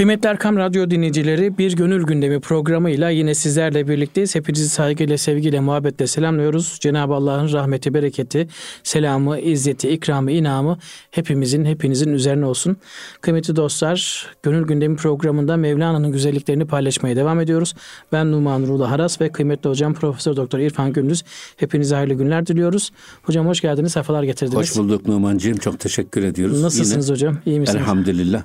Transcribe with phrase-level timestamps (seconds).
[0.00, 4.34] Kıymetli Erkam Radyo dinleyicileri bir gönül gündemi programıyla yine sizlerle birlikteyiz.
[4.34, 6.78] Hepinizi saygıyla, sevgiyle, muhabbetle selamlıyoruz.
[6.80, 8.48] Cenab-ı Allah'ın rahmeti, bereketi,
[8.82, 10.78] selamı, izzeti, ikramı, inamı
[11.10, 12.76] hepimizin, hepinizin üzerine olsun.
[13.20, 17.74] Kıymetli dostlar, gönül gündemi programında Mevlana'nın güzelliklerini paylaşmaya devam ediyoruz.
[18.12, 21.22] Ben Numan Ruğla Haras ve kıymetli hocam Profesör Doktor İrfan Gündüz.
[21.56, 22.92] Hepinize hayırlı günler diliyoruz.
[23.22, 24.56] Hocam hoş geldiniz, sefalar getirdiniz.
[24.56, 26.62] Hoş bulduk Numan'cığım, çok teşekkür ediyoruz.
[26.62, 27.80] Nasılsınız Yine, hocam, iyi misiniz?
[27.80, 28.42] Elhamdülillah.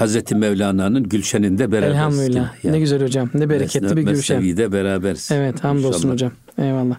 [0.00, 1.94] Hazreti Mevlana'nın gülşeninde beraberiz.
[1.94, 2.64] Elhamdülillah.
[2.64, 2.74] Yani.
[2.74, 3.30] Ne güzel hocam.
[3.34, 4.36] Ne bereketli Mesne, bir gülşen.
[4.36, 5.28] Mesnevi'de beraberiz.
[5.32, 6.12] Evet hamdolsun İnşallah.
[6.12, 6.32] hocam.
[6.58, 6.96] Eyvallah.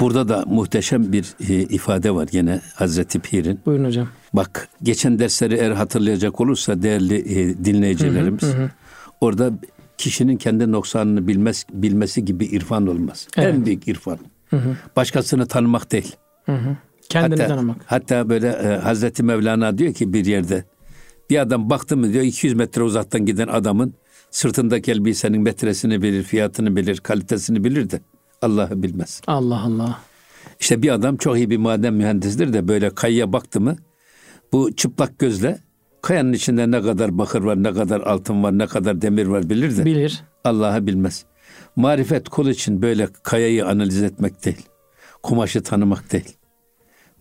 [0.00, 3.60] Burada da muhteşem bir e, ifade var yine Hazreti Pir'in.
[3.66, 4.08] Buyurun hocam.
[4.32, 8.42] Bak geçen dersleri eğer hatırlayacak olursa değerli e, dinleyicilerimiz.
[8.42, 8.70] Hı hı, hı.
[9.20, 9.50] Orada
[9.98, 13.28] kişinin kendi noksanını bilmez, bilmesi gibi irfan olmaz.
[13.36, 13.54] Evet.
[13.54, 14.18] En büyük irfan.
[14.50, 14.76] Hı hı.
[14.96, 16.16] Başkasını tanımak değil.
[16.46, 16.76] Hı hı.
[17.08, 17.76] Kendini hatta, tanımak.
[17.86, 20.64] Hatta böyle e, Hazreti Mevlana diyor ki bir yerde
[21.30, 23.94] bir adam baktı mı diyor 200 metre uzaktan giden adamın
[24.30, 28.00] sırtındaki elbisenin metresini bilir, fiyatını bilir, kalitesini bilir de
[28.42, 29.20] Allah'ı bilmez.
[29.26, 30.00] Allah Allah.
[30.60, 33.76] İşte bir adam çok iyi bir maden mühendisidir de böyle kayaya baktı mı
[34.52, 35.58] bu çıplak gözle
[36.02, 39.76] kayanın içinde ne kadar bakır var, ne kadar altın var, ne kadar demir var bilir
[39.76, 40.22] de bilir.
[40.44, 41.24] Allah'ı bilmez.
[41.76, 44.66] Marifet kul için böyle kayayı analiz etmek değil.
[45.22, 46.37] Kumaşı tanımak değil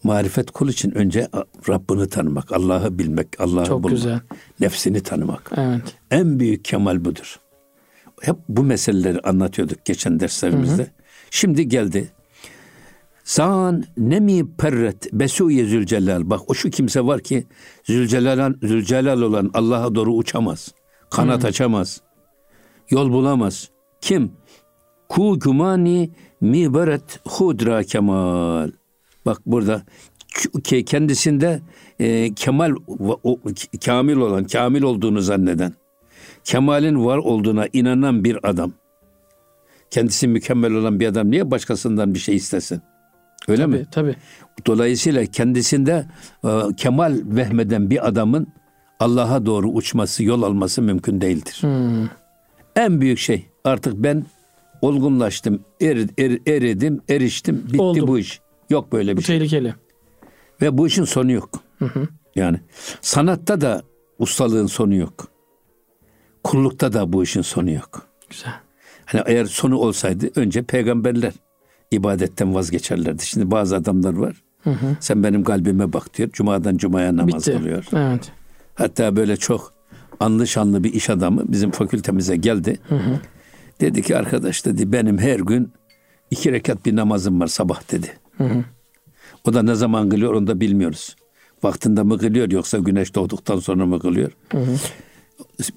[0.03, 1.29] marifet kul için önce
[1.69, 4.19] Rabbini tanımak, Allah'ı bilmek, Allah'ı bulmak, güzel.
[4.59, 5.51] nefsini tanımak.
[5.57, 5.95] Evet.
[6.11, 7.39] En büyük kemal budur.
[8.21, 10.83] Hep bu meseleleri anlatıyorduk geçen derslerimizde.
[10.83, 10.91] Hı hı.
[11.31, 12.11] Şimdi geldi.
[13.23, 16.29] Zan nemi perret besuye zülcelal.
[16.29, 17.47] Bak o şu kimse var ki
[17.83, 20.73] zülcelal, zülcelal olan Allah'a doğru uçamaz.
[21.09, 21.47] Kanat hı.
[21.47, 22.01] açamaz.
[22.89, 23.69] Yol bulamaz.
[24.01, 24.31] Kim?
[25.09, 28.71] Ku gumani mi beret hudra kemal.
[29.27, 29.81] Bak burada
[30.85, 31.61] kendisinde
[31.99, 32.75] e, kemal
[33.23, 33.39] o,
[33.85, 35.73] kamil olan, kamil olduğunu zanneden,
[36.43, 38.73] kemalin var olduğuna inanan bir adam.
[39.89, 42.81] Kendisi mükemmel olan bir adam niye başkasından bir şey istesin?
[43.47, 43.85] Öyle tabii, mi?
[43.91, 44.15] Tabii.
[44.65, 46.05] Dolayısıyla kendisinde
[46.43, 48.47] e, kemal vehmeden bir adamın
[48.99, 51.57] Allah'a doğru uçması, yol alması mümkün değildir.
[51.61, 52.09] Hmm.
[52.75, 54.25] En büyük şey artık ben
[54.81, 58.07] olgunlaştım, er, er, eridim, eriştim, bitti Oldu.
[58.07, 58.41] bu iş.
[58.69, 59.35] Yok böyle bir bu şey.
[59.35, 59.75] Bu tehlikeli.
[60.61, 61.49] Ve bu işin sonu yok.
[61.79, 62.07] Hı hı.
[62.35, 62.59] Yani
[63.01, 63.83] sanatta da
[64.19, 65.27] ustalığın sonu yok.
[66.43, 68.07] Kullukta da bu işin sonu yok.
[68.29, 68.53] Güzel.
[69.05, 71.33] Hani eğer sonu olsaydı önce peygamberler
[71.91, 73.25] ibadetten vazgeçerlerdi.
[73.25, 74.43] Şimdi bazı adamlar var.
[74.63, 74.97] Hı hı.
[74.99, 76.29] Sen benim kalbime bak diyor.
[76.31, 77.57] Cumadan cumaya namaz Bitti.
[77.57, 77.85] kılıyor.
[77.93, 78.31] Evet.
[78.75, 79.73] Hatta böyle çok
[80.19, 82.79] anlı şanlı bir iş adamı bizim fakültemize geldi.
[82.89, 83.19] Hı hı.
[83.81, 85.71] Dedi ki arkadaş dedi benim her gün
[86.31, 88.07] iki rekat bir namazım var sabah dedi.
[88.37, 88.63] Hı hı.
[89.45, 91.15] O da ne zaman kılıyor onu da bilmiyoruz.
[91.63, 94.31] Vaktinde mi kılıyor yoksa güneş doğduktan sonra mı kılıyor?
[94.51, 94.75] Hı hı.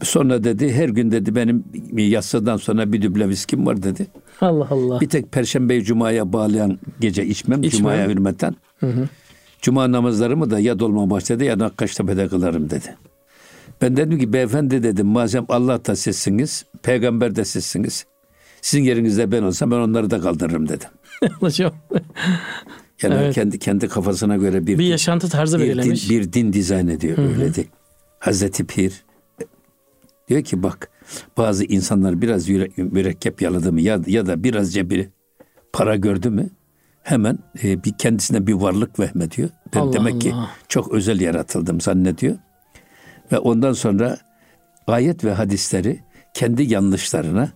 [0.03, 1.65] Sonra dedi her gün dedi benim
[1.97, 4.06] yatsıdan sonra bir düble viskim var dedi.
[4.41, 5.00] Allah Allah.
[5.00, 7.78] Bir tek Perşembe Cuma'ya bağlayan gece içmem, içmem.
[7.78, 8.56] Cuma'ya hürmeten.
[8.81, 9.09] Hı hı.
[9.62, 12.97] Cuma namazlarımı da ya Dolmabahçe'de ya Nakkaştepe'de kılarım dedi.
[13.82, 18.06] Ben dedim ki beyefendi dedim madem Allah da sizsiniz, peygamber de sizsiniz.
[18.62, 20.88] Sizin yerinizde ben olsam ben onları da kaldırırım dedim.
[21.41, 21.72] Hocam.
[23.03, 23.34] yani evet.
[23.34, 26.10] kendi kendi kafasına göre bir bir yaşantı tarzı bir belirlemiş.
[26.10, 27.28] Din, bir din dizayn ediyor Hı-hı.
[27.28, 27.69] öyle değil.
[28.19, 29.04] Hazreti Pir
[30.28, 30.91] diyor ki bak
[31.36, 35.09] bazı insanlar biraz mürekkep yaladı mı ya, ya da biraz cebiri
[35.72, 36.50] para gördü mü
[37.03, 39.48] hemen e, bir kendisine bir varlık vehmediyor.
[39.75, 40.20] Ben Allah demek Allah.
[40.20, 40.34] ki
[40.69, 42.36] çok özel yaratıldım zannediyor.
[43.32, 44.19] Ve ondan sonra
[44.86, 46.00] ayet ve hadisleri
[46.34, 47.53] kendi yanlışlarına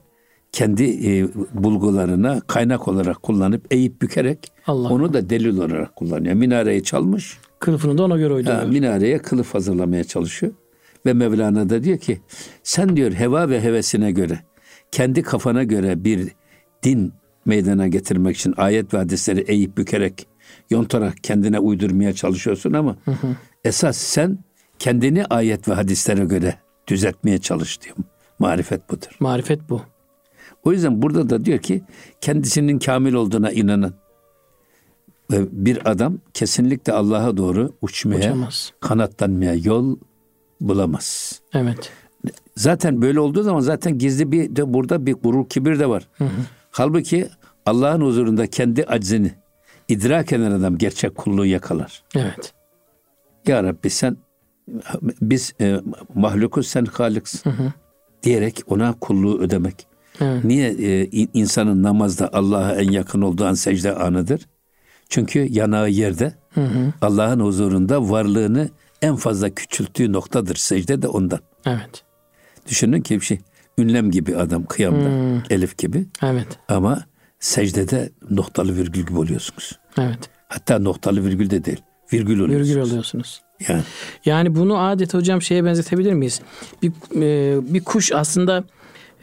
[0.55, 6.35] kendi e, bulgularına kaynak olarak kullanıp eğip bükerek Allah onu da delil olarak kullanıyor.
[6.35, 7.39] Minareyi çalmış.
[7.59, 8.59] Kılıfını da ona göre uyduruyor.
[8.59, 10.53] Ha, minareye kılıf hazırlamaya çalışıyor.
[11.07, 12.21] Ve Mevlana da diyor ki
[12.63, 14.39] sen diyor heva ve hevesine göre
[14.91, 16.29] kendi kafana göre bir
[16.83, 17.13] din
[17.45, 20.27] meydana getirmek için ayet ve hadisleri eğip bükerek
[20.71, 23.27] yontarak kendine uydurmaya çalışıyorsun ama hı hı.
[23.65, 24.39] esas sen
[24.79, 26.55] kendini ayet ve hadislere göre
[26.89, 27.97] düzeltmeye çalış diyor.
[28.39, 29.17] Marifet budur.
[29.21, 29.94] Marifet bu.
[30.65, 31.83] O yüzden burada da diyor ki
[32.21, 33.95] kendisinin kamil olduğuna inanan
[35.31, 38.73] bir adam kesinlikle Allah'a doğru uçmaya, Uçamaz.
[38.81, 39.97] kanatlanmaya yol
[40.61, 41.41] bulamaz.
[41.53, 41.93] Evet.
[42.57, 46.09] Zaten böyle olduğu zaman zaten gizli bir de burada bir gurur kibir de var.
[46.19, 46.29] Hı hı.
[46.71, 47.29] Halbuki
[47.67, 49.33] Allah'ın huzurunda kendi aczini
[49.89, 52.03] idrak eden adam gerçek kulluğu yakalar.
[52.15, 52.53] Evet.
[53.47, 54.17] Ya Rabbi sen
[55.03, 55.81] biz e,
[56.15, 57.51] mahlukuz sen halıksın.
[57.51, 57.73] Hı hı.
[58.23, 59.87] Diyerek ona kulluğu ödemek.
[60.21, 60.45] Evet.
[60.45, 64.41] Niye e, insanın namazda Allah'a en yakın olduğu an secde anıdır?
[65.09, 66.93] Çünkü yanağı yerde hı hı.
[67.03, 68.69] Allah'ın huzurunda varlığını
[69.03, 70.57] en fazla küçülttüğü noktadır.
[70.57, 71.39] Secde de ondan.
[71.67, 72.03] Evet.
[72.69, 73.39] Düşünün ki bir şey
[73.79, 75.43] ünlem gibi adam kıyamda Hmm.
[75.51, 76.47] elif gibi Evet.
[76.69, 77.05] ama
[77.41, 79.79] secdede noktalı virgül gibi oluyorsunuz.
[79.99, 80.19] Evet.
[80.49, 81.81] Hatta noktalı virgül de değil.
[82.13, 82.69] Virgül oluyorsunuz.
[82.69, 83.43] Virgül oluyorsunuz.
[83.69, 83.83] Yani
[84.25, 86.41] Yani bunu adeta hocam şeye benzetebilir miyiz?
[86.83, 88.65] Bir e, bir kuş aslında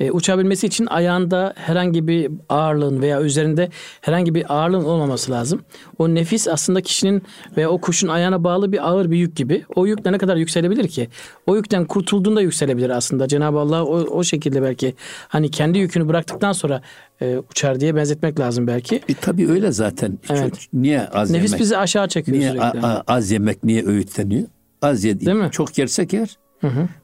[0.01, 3.69] e, uçabilmesi için ayağında herhangi bir ağırlığın veya üzerinde
[4.01, 5.61] herhangi bir ağırlığın olmaması lazım.
[5.97, 7.21] O nefis aslında kişinin
[7.57, 9.65] veya o kuşun ayağına bağlı bir ağır bir yük gibi.
[9.75, 11.07] O yükle ne kadar yükselebilir ki?
[11.47, 13.27] O yükten kurtulduğunda yükselebilir aslında.
[13.27, 14.95] Cenab-ı Allah o, o şekilde belki
[15.27, 16.81] hani kendi yükünü bıraktıktan sonra
[17.21, 18.95] e, uçar diye benzetmek lazım belki.
[18.95, 20.19] e, tabii öyle zaten.
[20.29, 20.53] Evet.
[20.53, 21.61] Çok- niye az Nefis yemek?
[21.61, 22.79] bizi aşağı çekiyor niye sürekli.
[22.79, 24.47] a- a- az yemek niye öğütleniyor?
[24.81, 25.49] Az ye, Değil mi?
[25.51, 26.37] çok yersek yer.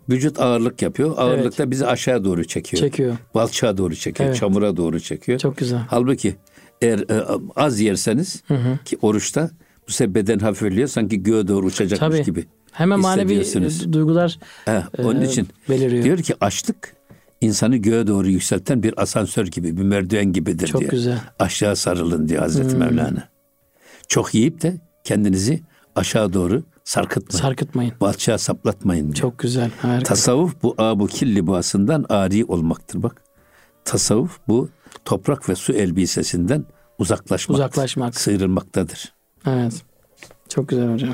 [0.10, 1.18] Vücut ağırlık yapıyor.
[1.18, 2.82] Ağırlık da bizi aşağı doğru çekiyor.
[2.82, 3.16] Çekiyor.
[3.36, 4.30] Balçağa doğru çekiyor.
[4.30, 4.40] Evet.
[4.40, 5.40] Çamura doğru çekiyor.
[5.40, 5.80] Çok güzel.
[5.90, 6.36] Halbuki
[6.82, 7.26] eğer e,
[7.56, 8.44] az yerseniz
[8.86, 9.50] ki oruçta
[9.88, 12.26] bu sefer beden hafifliyor sanki göğe doğru uçacakmış Tabii.
[12.26, 12.46] gibi.
[12.72, 16.04] Hemen manevi e, duygular He, onun e, için beliriyor.
[16.04, 16.94] diyor ki açlık
[17.42, 20.92] insanı göğe doğru yükselten bir asansör gibi, bir merdiven gibidir Çok diyor.
[20.92, 21.14] güzel.
[21.14, 21.28] Hmm.
[21.40, 23.30] Aşağı sarılın diyor Hazreti Mevlana.
[24.08, 25.60] Çok yiyip de kendinizi
[25.96, 27.42] aşağı doğru sarkıtmayın.
[27.42, 27.94] Sarkıtmayın.
[28.02, 29.16] Balçağa saplatmayın diyor.
[29.16, 29.72] Çok güzel.
[29.82, 30.04] Harika.
[30.04, 33.22] Tasavvuf bu abu kil libasından ari olmaktır bak.
[33.86, 34.70] Tasavvuf bu
[35.06, 36.66] toprak ve su elbisesinden
[36.98, 37.56] uzaklaşmak.
[37.56, 38.20] Uzaklaşmak.
[38.20, 39.14] Sıyrılmaktadır.
[39.48, 39.82] Evet.
[40.50, 41.14] Çok güzel hocam.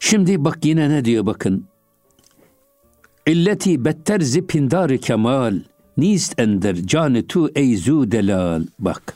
[0.00, 1.66] Şimdi bak yine ne diyor bakın.
[3.26, 5.60] İlleti better zipindar kemal
[5.96, 8.62] nist ender canı tu eyzu delal.
[8.78, 9.14] Bak.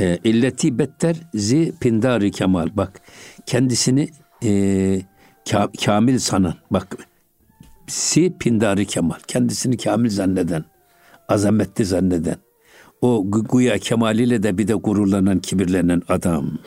[0.00, 2.68] E, illeti better zi pindari kemal.
[2.76, 3.00] Bak
[3.46, 4.08] kendisini
[4.44, 4.50] e,
[5.48, 6.54] ka- kamil sanan.
[6.70, 6.96] Bak
[7.86, 9.18] si pindari kemal.
[9.26, 10.64] Kendisini kamil zanneden.
[11.28, 12.36] Azametli zanneden.
[13.00, 16.58] O güya kemaliyle de bir de gururlanan, kibirlenen adam.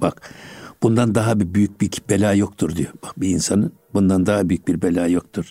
[0.00, 0.34] Bak
[0.82, 2.92] bundan daha bir büyük bir bela yoktur diyor.
[3.02, 5.50] Bak bir insanın bundan daha büyük bir bela yoktur.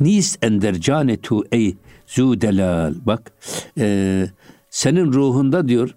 [0.00, 1.76] Nis ender canetu ey
[2.06, 2.94] zu delal.
[3.06, 3.32] Bak
[3.78, 4.26] e,
[4.70, 5.90] senin ruhunda diyor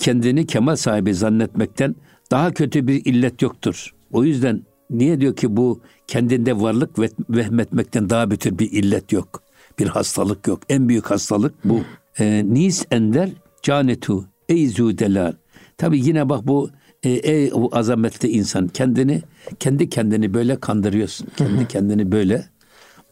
[0.00, 1.94] kendini kemal sahibi zannetmekten
[2.30, 3.94] daha kötü bir illet yoktur.
[4.12, 9.42] O yüzden niye diyor ki bu kendinde varlık ve vehmetmekten daha kötü bir illet yok.
[9.78, 10.60] Bir hastalık yok.
[10.68, 11.80] En büyük hastalık bu.
[12.18, 13.30] E, nis ender
[13.62, 15.32] canetu ey zu delal.
[15.78, 16.70] Tabi yine bak bu
[17.02, 19.22] e, ey o azametli insan kendini
[19.58, 21.28] kendi kendini böyle kandırıyorsun.
[21.36, 22.44] Kendi kendini böyle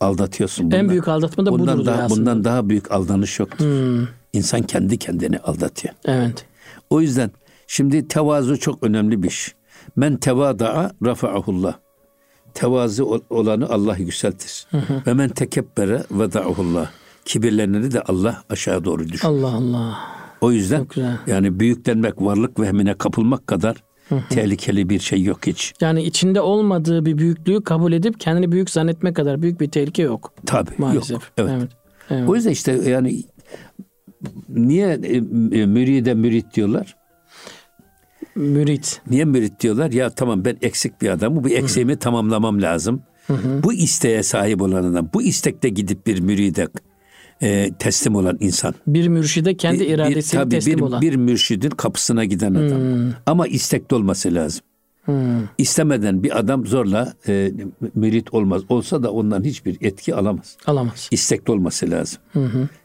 [0.00, 0.64] aldatıyorsun.
[0.64, 2.20] En Bundan- büyük aldatma da budur bundan diyor daha, aslında.
[2.20, 3.66] bundan daha büyük aldanış yoktur.
[4.32, 5.94] İnsan kendi kendini aldatıyor.
[6.04, 6.44] Evet.
[6.90, 7.30] O yüzden
[7.66, 9.54] şimdi tevazu çok önemli bir şey.
[9.96, 11.74] Men tevada'a rafa'ahullah.
[12.54, 14.66] Tevazu ol- olanı Allah yükseltir.
[15.06, 16.90] Ve men tekebbere veda'ahullah.
[17.24, 19.28] Kibirleneni de Allah aşağı doğru düşür.
[19.28, 19.98] Allah Allah.
[20.40, 20.86] O yüzden
[21.26, 23.76] yani büyüklenmek, varlık vehmine kapılmak kadar
[24.30, 25.74] tehlikeli bir şey yok hiç.
[25.80, 30.32] Yani içinde olmadığı bir büyüklüğü kabul edip kendini büyük zannetme kadar büyük bir tehlike yok.
[30.46, 31.10] Tabii Maalesef.
[31.10, 31.22] yok.
[31.38, 31.50] Evet.
[31.56, 31.68] Evet.
[32.10, 32.28] evet.
[32.28, 33.22] O yüzden işte yani
[34.48, 36.96] niye e, e, müride mürit diyorlar?
[38.34, 39.00] Mürit.
[39.10, 39.92] Niye mürit diyorlar?
[39.92, 41.44] Ya tamam ben eksik bir adamım.
[41.44, 43.02] Bu eksiğimi tamamlamam lazım.
[43.62, 45.08] Bu isteğe sahip olan adam.
[45.14, 46.68] Bu istekte gidip bir müride
[47.42, 48.74] e, teslim olan insan.
[48.86, 51.02] Bir mürşide kendi Bir- bir- iradesiyle tabii teslim bir, olan.
[51.02, 52.80] bir mürşidin kapısına giden adam.
[53.26, 54.60] Ama istekli olması lazım.
[55.58, 57.52] İstemeden bir adam zorla e,
[57.94, 58.62] mürit olmaz.
[58.68, 60.56] Olsa da ondan hiçbir etki alamaz.
[60.66, 61.08] Alamaz.
[61.10, 62.18] İstekli olması lazım.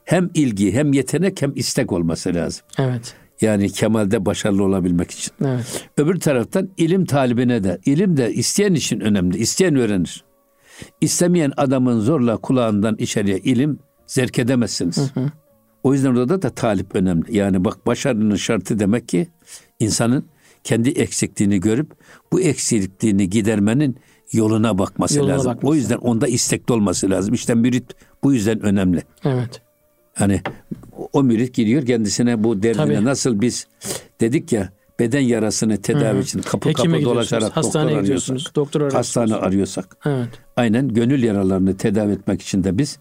[0.05, 2.65] Hem ilgi hem yetenek hem istek olması lazım.
[2.79, 3.15] Evet.
[3.41, 5.31] Yani kemalde başarılı olabilmek için.
[5.45, 5.87] Evet.
[5.97, 9.37] Öbür taraftan ilim talibine de, ilim de isteyen için önemli.
[9.37, 10.23] İsteyen öğrenir.
[11.01, 15.11] İstemeyen adamın zorla kulağından içeriye ilim zerk edemezsiniz.
[15.83, 17.37] O yüzden orada da talip önemli.
[17.37, 19.27] Yani bak başarının şartı demek ki
[19.79, 20.25] insanın
[20.63, 21.91] kendi eksikliğini görüp
[22.31, 23.97] bu eksikliğini gidermenin
[24.31, 25.51] yoluna bakması Yoluna lazım.
[25.51, 25.67] bakması.
[25.71, 27.33] O yüzden onda istekli olması lazım.
[27.33, 27.91] İşte mürit
[28.23, 29.03] bu yüzden önemli.
[29.23, 29.61] Evet.
[30.15, 30.41] Hani
[31.13, 33.05] o mürit gidiyor kendisine bu derdine Tabii.
[33.05, 33.67] nasıl biz
[34.21, 34.69] dedik ya
[34.99, 38.99] beden yarasını tedavi için kapı Hekime kapı dolaşarak doktor arıyorsak, doktor arıyorsunuz.
[38.99, 39.97] hastane arıyorsak.
[40.05, 40.29] Evet.
[40.55, 42.99] Aynen gönül yaralarını tedavi etmek için de biz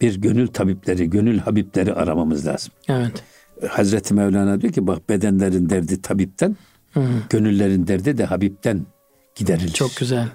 [0.00, 2.72] bir gönül tabipleri, gönül habipleri aramamız lazım.
[2.88, 3.22] Evet.
[3.68, 6.56] Hazreti Mevlana diyor ki bak bedenlerin derdi tabipten,
[7.30, 8.86] gönüllerin derdi de habipten
[9.34, 9.68] giderilir.
[9.72, 10.28] Çok güzel.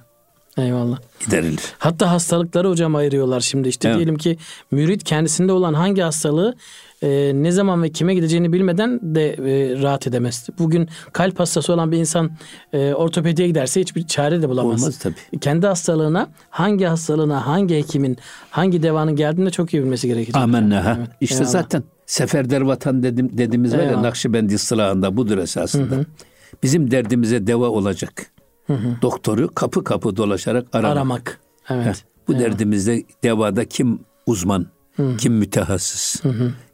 [0.58, 0.98] Eyvallah.
[1.26, 1.62] giderilir.
[1.80, 3.68] Hatta hastalıkları hocam ayırıyorlar şimdi.
[3.70, 3.98] İşte Evet.
[3.98, 4.38] diyelim ki
[4.72, 6.56] mürit kendisinde olan hangi hastalığı
[7.02, 10.48] e, ne zaman ve kime gideceğini bilmeden de e, rahat edemez.
[10.60, 12.32] Bugün kalp hastası olan bir insan
[12.74, 14.82] e, ortopediye giderse hiçbir çare de bulamaz.
[14.84, 15.40] Olmaz tabii.
[15.42, 18.18] Kendi hastalığına, hangi hastalığına, hangi hekimin,
[18.52, 20.36] hangi devanın geldiğini de çok iyi bilmesi gerekecek.
[20.36, 20.96] Amenna ha.
[21.00, 21.10] Evet.
[21.22, 21.52] İşte Eyvallah.
[21.52, 24.02] zaten seferder vatan dedim, dediğimiz var ya Eyvallah.
[24.02, 25.96] Nakşibendi ıstılahında budur esasında.
[26.64, 28.32] Bizim derdimize deva olacak.
[29.02, 30.92] Doktoru kapı kapı dolaşarak aramak.
[30.98, 31.40] Aramak.
[31.70, 32.06] Evet.
[32.28, 34.68] Bu derdimizde devada kim uzman,
[35.18, 36.22] kim mütehassıs,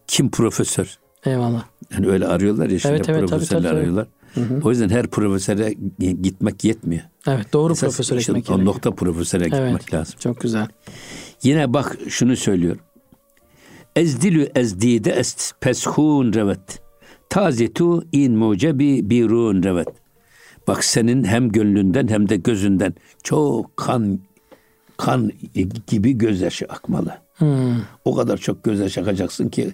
[0.07, 0.97] kim profesör.
[1.25, 1.63] Eyvallah.
[1.93, 3.79] Yani öyle arıyorlar ya şimdi Evet, evet, profesörler tabii, tabii.
[3.79, 4.07] arıyorlar.
[4.63, 5.73] O yüzden her profesöre
[6.21, 7.03] gitmek yetmiyor.
[7.27, 8.65] Evet doğru Esas profesör işte o gerekiyor.
[8.65, 9.51] nokta profesöre Evet.
[9.71, 10.15] gitmek lazım.
[10.19, 10.67] Çok güzel.
[11.43, 12.77] Yine bak şunu söylüyor.
[13.95, 16.81] Ezdilü ezdide est peshun revet.
[17.29, 19.87] Tazetu in mucebi birun revet.
[20.67, 22.93] Bak senin hem gönlünden hem de gözünden
[23.23, 24.19] çok kan
[24.97, 25.31] kan
[25.87, 27.17] gibi gözyaşı akmalı.
[27.35, 27.75] Hmm.
[28.05, 29.73] O kadar çok gözyaşı akacaksın ki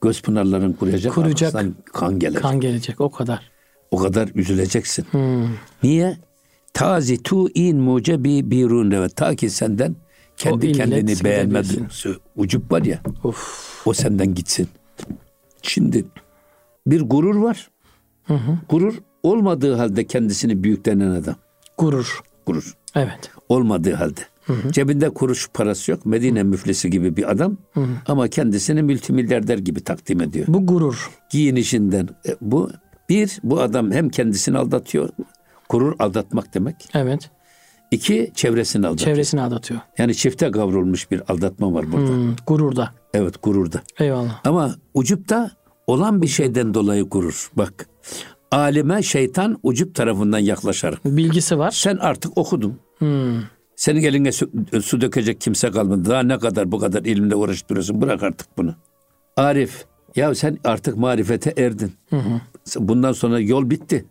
[0.00, 1.14] göz pınarların kuruyacak.
[1.14, 1.54] Kuruyacak.
[1.92, 2.42] kan gelecek.
[2.42, 3.50] Kan gelecek o kadar.
[3.90, 5.04] O kadar üzüleceksin.
[5.10, 5.48] Hmm.
[5.82, 6.18] Niye?
[6.72, 9.16] Tazitu in mucebi birun revet.
[9.16, 9.96] Ta ki senden
[10.36, 11.24] kendi kendini gidebilsin.
[11.24, 13.82] beğenme duygusu, ucup var ya Of.
[13.86, 14.68] o senden gitsin.
[15.62, 16.04] Şimdi
[16.86, 17.70] bir gurur var.
[18.68, 21.34] Gurur olmadığı halde kendisini büyüklenen adam.
[21.78, 22.20] Gurur.
[22.46, 22.76] Gurur.
[22.94, 23.30] Evet.
[23.48, 24.20] Olmadığı halde.
[24.70, 26.06] Cebinde kuruş parası yok.
[26.06, 27.56] Medine müflisi gibi bir adam.
[28.06, 30.46] Ama kendisini multimilyarder gibi takdim ediyor.
[30.48, 31.10] Bu gurur.
[31.30, 32.08] Giyinişinden.
[32.28, 32.70] E, bu
[33.08, 35.08] bir, bu adam hem kendisini aldatıyor.
[35.68, 36.76] Gurur aldatmak demek.
[36.94, 37.30] Evet.
[37.90, 39.14] İki, çevresini aldatıyor.
[39.14, 39.80] Çevresini aldatıyor.
[39.98, 42.08] Yani çifte kavrulmuş bir aldatma var burada.
[42.08, 42.36] Hmm.
[42.46, 42.90] Gururda.
[43.14, 43.82] Evet gururda.
[43.98, 44.40] Eyvallah.
[44.44, 45.50] Ama ucupta
[45.86, 47.50] olan bir şeyden dolayı gurur.
[47.56, 47.88] Bak
[48.54, 51.04] alime şeytan ucup tarafından yaklaşarak.
[51.04, 51.70] Bilgisi var.
[51.70, 52.78] Sen artık okudun.
[52.98, 53.42] Hmm.
[53.76, 54.50] Senin eline su,
[54.82, 56.10] su dökecek kimse kalmadı.
[56.10, 58.00] Daha ne kadar bu kadar ilimle uğraştırıyorsun.
[58.02, 58.74] Bırak artık bunu.
[59.36, 59.84] Arif.
[60.16, 61.92] Ya sen artık marifete erdin.
[62.78, 64.04] Bundan sonra yol bitti.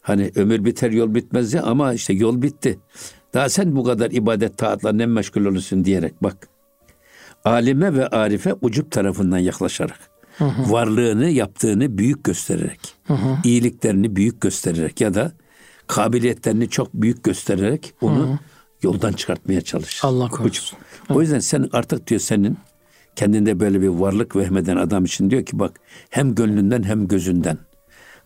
[0.00, 2.78] Hani ömür biter yol bitmez ya ama işte yol bitti.
[3.34, 6.48] Daha sen bu kadar ibadet taatla ne meşgul olursun diyerek bak.
[7.44, 10.11] Alime ve arife ucup tarafından yaklaşarak.
[10.40, 12.80] Varlığını yaptığını büyük göstererek.
[13.44, 15.32] iyiliklerini büyük göstererek ya da
[15.86, 18.38] kabiliyetlerini çok büyük göstererek onu
[18.82, 20.00] yoldan çıkartmaya çalışır.
[20.04, 20.78] Allah korusun.
[21.10, 22.58] O yüzden sen artık diyor senin
[23.16, 27.58] kendinde böyle bir varlık vehmeden adam için diyor ki bak hem gönlünden hem gözünden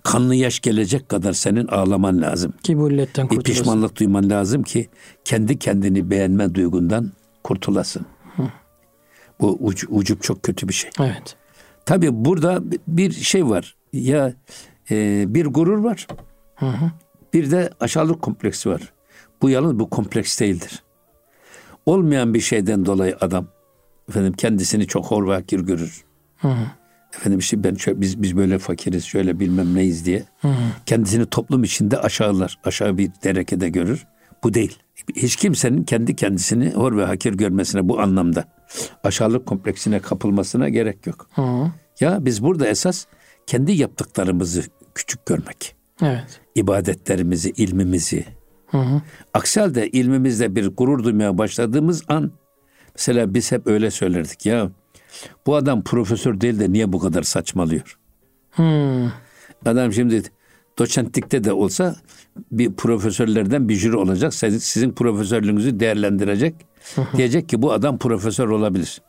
[0.02, 2.52] kanlı yaş gelecek kadar senin ağlaman lazım.
[2.62, 4.88] Ki bu illetten Bir pişmanlık duyman lazım ki
[5.24, 7.12] kendi kendini beğenme duygundan
[7.44, 8.06] kurtulasın.
[9.40, 10.90] Bu uc- ucup çok kötü bir şey.
[11.00, 11.36] Evet.
[11.86, 13.76] Tabii burada bir şey var.
[13.92, 14.32] Ya
[14.90, 16.06] e, bir gurur var.
[17.34, 18.92] Bir de aşağılık kompleksi var.
[19.42, 20.82] Bu yalnız bu kompleks değildir.
[21.86, 23.46] Olmayan bir şeyden dolayı adam
[24.08, 26.04] efendim kendisini çok hor ve hakir görür.
[27.16, 30.24] Efendim işte ben şöyle, biz biz böyle fakiriz, şöyle bilmem neyiz diye.
[30.86, 34.06] Kendisini toplum içinde aşağılar, aşağı bir derekede görür.
[34.44, 34.78] Bu değil.
[35.16, 38.44] Hiç kimsenin kendi kendisini hor ve hakir görmesine bu anlamda
[39.04, 41.28] aşağılık kompleksine kapılmasına gerek yok.
[41.34, 41.72] Hı.
[42.00, 43.06] Ya biz burada esas
[43.46, 44.62] kendi yaptıklarımızı
[44.94, 45.76] küçük görmek.
[46.02, 46.40] Evet.
[46.54, 48.24] ibadetlerimizi, ilmimizi.
[49.34, 52.32] Aksi halde ilmimizde bir gurur duymaya başladığımız an
[52.94, 54.70] mesela biz hep öyle söylerdik ya
[55.46, 57.98] bu adam profesör değil de niye bu kadar saçmalıyor?
[58.50, 59.10] Hmm.
[59.66, 60.22] Adam şimdi
[60.78, 61.96] doçentlikte de olsa
[62.52, 64.34] bir profesörlerden bir jüri olacak.
[64.34, 66.54] Sizin, sizin profesörlüğünüzü değerlendirecek.
[67.16, 69.00] Diyecek ki bu adam profesör olabilir.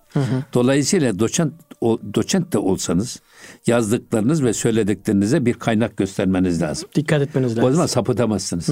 [0.54, 3.20] Dolayısıyla doçent, o, doçent de olsanız
[3.68, 6.90] yazdıklarınız ve söylediklerinize bir kaynak göstermeniz lazım.
[6.96, 7.74] Dikkat etmeniz O lazım.
[7.74, 8.70] zaman sapıtamazsınız.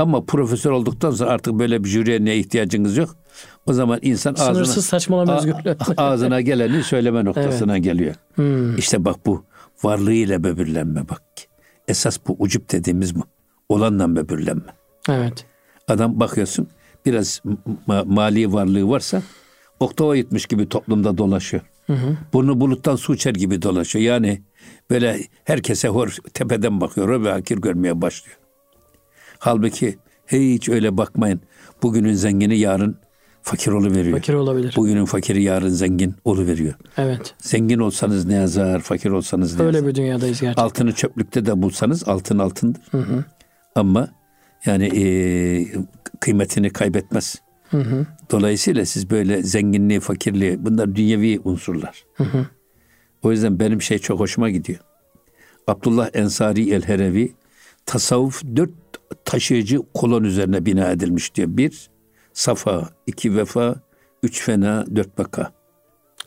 [0.00, 3.16] Ama profesör olduktan sonra artık böyle bir jüriye ne ihtiyacınız yok.
[3.66, 5.76] O zaman insan ağzına, Sınırsız saçmalama a- özgürlüğü.
[5.96, 8.14] ağzına geleni söyleme noktasına geliyor.
[8.78, 9.44] İşte bak bu
[9.82, 11.22] varlığıyla böbürlenme bak.
[11.88, 13.20] Esas bu ucup dediğimiz bu.
[13.68, 14.74] Olanla böbürlenme.
[15.08, 15.44] Evet.
[15.88, 16.68] Adam bakıyorsun
[17.08, 17.40] biraz
[17.88, 19.22] ma- mali varlığı varsa
[19.80, 21.62] oktava gitmiş gibi toplumda dolaşıyor.
[22.32, 24.04] Burnu buluttan su içer gibi dolaşıyor.
[24.04, 24.42] Yani
[24.90, 28.36] böyle herkese hor tepeden bakıyor ve hakir görmeye başlıyor.
[29.38, 31.40] Halbuki hiç öyle bakmayın.
[31.82, 32.96] Bugünün zengini yarın
[33.42, 34.18] fakir veriyor.
[34.18, 34.74] Fakir olabilir.
[34.76, 36.14] Bugünün fakiri yarın zengin
[36.46, 36.74] veriyor.
[36.96, 37.34] Evet.
[37.38, 39.90] Zengin olsanız ne yazar, fakir olsanız ne Öyle yazar.
[39.90, 40.62] bir dünyadayız gerçekten.
[40.64, 42.82] Altını çöplükte de bulsanız altın altındır.
[43.74, 44.08] Ama
[44.66, 45.04] yani e,
[46.20, 47.42] kıymetini kaybetmez.
[48.30, 52.04] Dolayısıyla siz böyle zenginliği, fakirliği bunlar dünyevi unsurlar.
[53.22, 54.78] O yüzden benim şey çok hoşuma gidiyor.
[55.66, 57.34] Abdullah Ensari el-Herevi
[57.86, 58.70] tasavvuf dört
[59.24, 61.48] taşıyıcı kolon üzerine bina edilmiş diyor.
[61.50, 61.90] Bir,
[62.32, 63.74] safa, iki vefa,
[64.22, 65.52] üç fena, dört baka.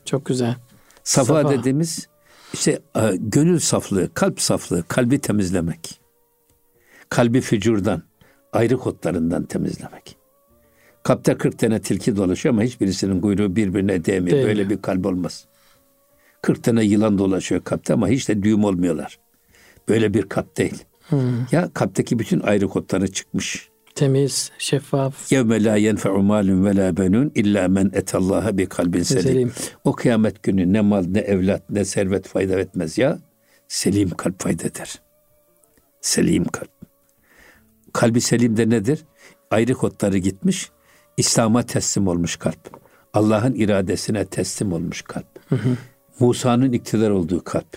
[0.04, 0.56] Çok güzel.
[1.04, 1.50] Safa, Safa.
[1.50, 2.08] dediğimiz
[2.52, 6.00] işte e, gönül saflığı, kalp saflığı, kalbi temizlemek.
[7.08, 8.02] Kalbi fücurdan,
[8.52, 10.16] ayrı kotlarından temizlemek.
[11.02, 14.36] Kalpte 40 tane tilki dolaşıyor ama hiçbirisinin kuyruğu birbirine değmiyor.
[14.36, 14.48] Değmiyor.
[14.48, 15.44] Böyle bir kalp olmaz.
[16.42, 19.18] 40 tane yılan dolaşıyor kalpte ama hiç de düğüm olmuyorlar.
[19.88, 20.84] Böyle bir kalp değil.
[21.52, 23.68] Ya kalpteki bütün ayrı kotları çıkmış.
[23.94, 25.32] Temiz, şeffaf.
[25.32, 29.02] Yevme la yenfe'u malun ve la benun illa men etallaha bi kalbin.
[29.02, 29.52] Selim.
[29.84, 33.18] O kıyamet günü ne mal ne evlat ne servet fayda etmez ya.
[33.68, 35.00] Selim kalp fayda eder.
[36.00, 36.70] Selim kalp.
[37.92, 39.00] Kalbi selim de nedir?
[39.50, 40.70] Ayrı kodları gitmiş.
[41.16, 42.82] İslam'a teslim olmuş kalp.
[43.14, 45.26] Allah'ın iradesine teslim olmuş kalp.
[46.20, 47.76] Musa'nın iktidar olduğu kalp.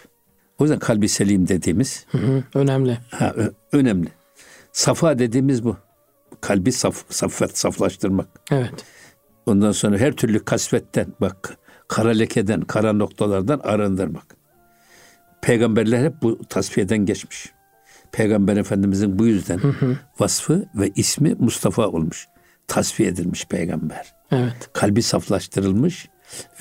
[0.59, 2.97] O yüzden kalbi selim dediğimiz Hı hı, önemli.
[3.11, 4.07] ha, ö- önemli.
[4.71, 5.77] Safa dediğimiz bu.
[6.41, 8.27] Kalbi saf, saffet, saflaştırmak.
[8.51, 8.73] Evet.
[9.45, 11.57] Ondan sonra her türlü kasvetten bak
[11.87, 14.35] kara lekeden, kara noktalardan arındırmak.
[15.41, 17.51] Peygamberler hep bu tasfiyeden geçmiş.
[18.15, 19.59] Peygamber Efendimizin bu yüzden
[20.19, 22.27] vasfı ve ismi Mustafa olmuş.
[22.67, 24.13] Tasfiye edilmiş peygamber.
[24.31, 24.69] Evet.
[24.73, 26.09] Kalbi saflaştırılmış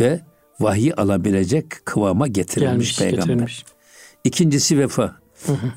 [0.01, 0.21] ve
[0.61, 3.23] vahiy alabilecek kıvama getirilmiş Gelmiş, peygamber.
[3.23, 3.65] getirilmiş.
[4.25, 5.17] İkincisi vefa.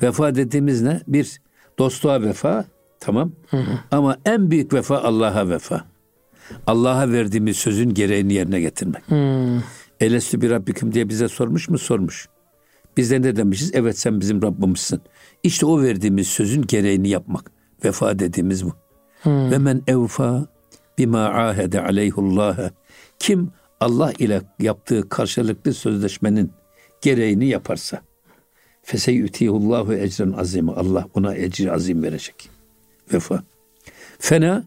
[0.02, 1.00] Vefa dediğimiz ne?
[1.08, 1.40] Bir
[1.78, 2.64] dostluğa vefa,
[3.00, 3.32] tamam.
[3.90, 5.84] Ama en büyük vefa Allah'a vefa.
[6.66, 9.08] Allah'a verdiğimiz sözün gereğini yerine getirmek.
[9.10, 9.62] Hmm,
[10.00, 11.78] Elestü bir Rabbikim diye bize sormuş mu?
[11.78, 12.28] Sormuş.
[12.98, 13.70] Biz de ne demişiz?
[13.74, 15.00] Evet sen bizim Rabbimizsin.
[15.42, 17.50] İşte o verdiğimiz sözün gereğini yapmak.
[17.84, 18.72] Vefa dediğimiz bu.
[19.26, 20.46] Ve men evfa
[20.98, 22.70] bima ahede aleyhullâhe.
[23.18, 23.50] Kim
[23.80, 26.52] Allah ile yaptığı karşılıklı sözleşmenin
[27.02, 28.02] gereğini yaparsa
[28.82, 30.68] feseyütihullahu ecren azim.
[30.68, 32.50] Allah ona ecri azim verecek.
[33.12, 33.42] Vefa.
[34.18, 34.64] Fena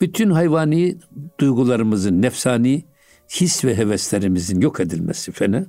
[0.00, 0.96] bütün hayvani
[1.40, 2.84] duygularımızın, nefsani
[3.28, 5.66] his ve heveslerimizin yok edilmesi fena.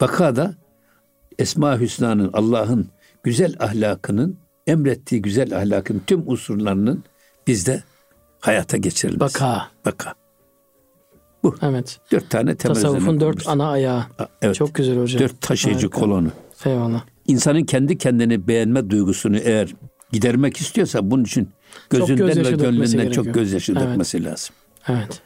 [0.00, 0.54] Baka da
[1.38, 2.88] Esma Hüsna'nın Allah'ın
[3.22, 7.04] güzel ahlakının emrettiği güzel ahlakın tüm unsurlarının
[7.46, 7.82] bizde
[8.40, 9.20] hayata geçirilmesi.
[9.20, 9.68] Baka.
[9.84, 10.14] Baka.
[11.62, 12.00] Evet.
[12.12, 14.04] Dört tane temel Tasavvufun dört ana ayağı.
[14.42, 14.54] Evet.
[14.54, 15.20] Çok güzel hocam.
[15.20, 16.00] Dört taşıyıcı Harika.
[16.00, 16.28] kolonu.
[16.64, 17.02] Eyvallah.
[17.26, 19.74] İnsanın kendi kendini beğenme duygusunu eğer
[20.12, 21.48] gidermek istiyorsa bunun için
[21.90, 23.82] gözünden gözyaşı ve gönlünden çok gözyaşı Evet.
[23.82, 24.54] dökmesi lazım.
[24.88, 25.20] Evet.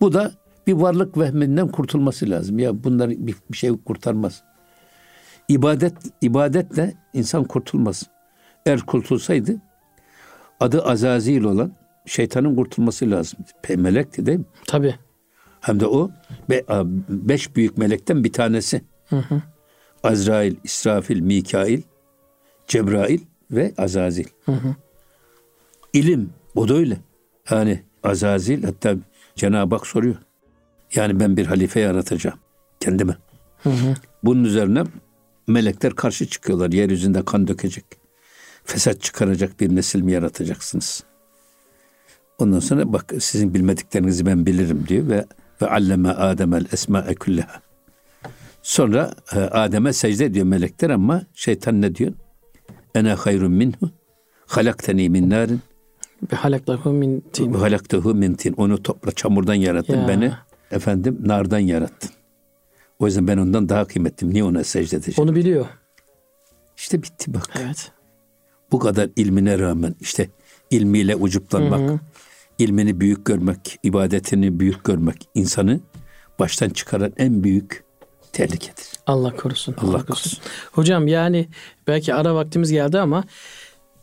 [0.00, 0.32] Bu da
[0.68, 2.58] bir varlık vehminden kurtulması lazım.
[2.58, 4.42] Ya bunlar bir, bir şey kurtarmaz.
[5.48, 8.06] İbadet ibadetle insan kurtulmaz.
[8.66, 9.56] Eğer kurtulsaydı
[10.60, 11.72] adı Azazil olan
[12.06, 13.38] şeytanın kurtulması lazım.
[13.76, 14.44] Melekti değil mi?
[14.66, 14.94] Tabii.
[15.60, 16.10] Hem de o
[16.50, 16.64] be-
[17.08, 18.82] beş büyük melekten bir tanesi.
[20.04, 21.82] Azrail, İsrafil, Mikail,
[22.66, 24.26] Cebrail ve Azazil.
[25.92, 26.98] İlim o da öyle.
[27.50, 28.96] Yani Azazil hatta
[29.36, 30.16] Cenab-ı Hak soruyor.
[30.94, 32.38] Yani ben bir halife yaratacağım
[32.80, 33.16] kendime.
[34.24, 34.84] Bunun üzerine
[35.46, 36.72] melekler karşı çıkıyorlar.
[36.72, 37.84] Yeryüzünde kan dökecek.
[38.64, 41.04] Fesat çıkaracak bir nesil mi yaratacaksınız?
[42.38, 45.24] Ondan sonra bak sizin bilmediklerinizi ben bilirim diyor ve
[45.62, 47.60] ve alleme Adem'el esma'e kulleha.
[48.62, 52.12] Sonra e, Adem'e secde ediyor melekler ama şeytan ne diyor?
[52.94, 53.90] Ene hayrun minhu
[54.46, 55.60] halakteni min narin
[56.30, 57.54] Bir halaklahu min tin.
[57.54, 58.52] ve halaktehu min tin.
[58.52, 60.08] Onu topla çamurdan yarattın Ya.
[60.08, 60.32] beni
[60.70, 62.10] efendim nardan yarattın.
[62.98, 64.34] O yüzden ben ondan daha kıymetliyim.
[64.34, 65.28] Niye ona secde edeceğim?
[65.28, 65.66] Onu biliyor.
[66.76, 67.50] İşte bitti bak.
[67.64, 67.92] Evet.
[68.72, 70.28] Bu kadar ilmine rağmen işte
[70.70, 72.00] ilmiyle ucuplanmak,
[72.58, 75.80] ilmini büyük görmek, ibadetini büyük görmek insanı
[76.38, 77.84] baştan çıkaran en büyük
[78.32, 78.86] tehlikedir.
[79.06, 79.74] Allah korusun.
[79.78, 80.38] Allah korusun.
[80.72, 81.48] Hocam yani
[81.86, 83.24] belki ara vaktimiz geldi ama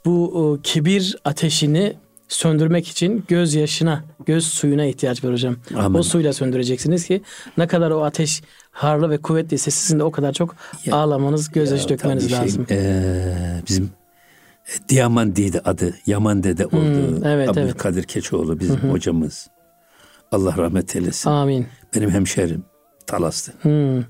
[0.06, 1.96] bu kibir ateşini
[2.28, 5.56] söndürmek için gözyaşına, göz suyuna ihtiyaç var hocam.
[5.78, 6.00] Amin.
[6.00, 7.22] O suyla söndüreceksiniz ki
[7.58, 11.84] ne kadar o ateş harlı ve kuvvetliyse sizin de o kadar çok Ya- ağlamanız, gözyaşı
[11.84, 12.66] Ya dökmeniz şey, lazım.
[12.70, 15.94] eee, bizim e, Diamandiydi adı.
[16.06, 16.76] Yaman dede oldu.
[17.18, 19.48] Hmm, evet, Abdülkadir Keçoğlu bizim hocamız.
[20.32, 21.30] Allah rahmet eylesin.
[21.30, 21.68] Amin.
[21.96, 22.64] Benim hemşerim
[23.08, 23.54] Talas'tı.
[23.62, 24.04] Hmm.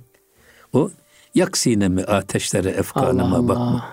[0.74, 0.90] O
[1.36, 3.48] yak sinemi ateşlere Allah efkanıma Allah.
[3.48, 3.86] bakma.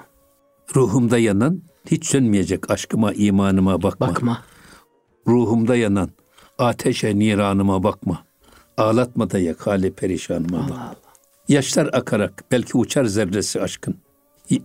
[0.76, 4.08] Ruhumda yanan hiç sönmeyecek aşkıma imanıma bakma.
[4.08, 4.42] Bakma.
[5.28, 6.10] Ruhumda yanan
[6.58, 8.24] ateşe niranıma bakma.
[8.76, 10.70] Ağlatma da yak hali perişanıma bak.
[10.70, 10.96] Allah Allah.
[11.48, 13.96] Yaşlar akarak belki uçar zerresi aşkın.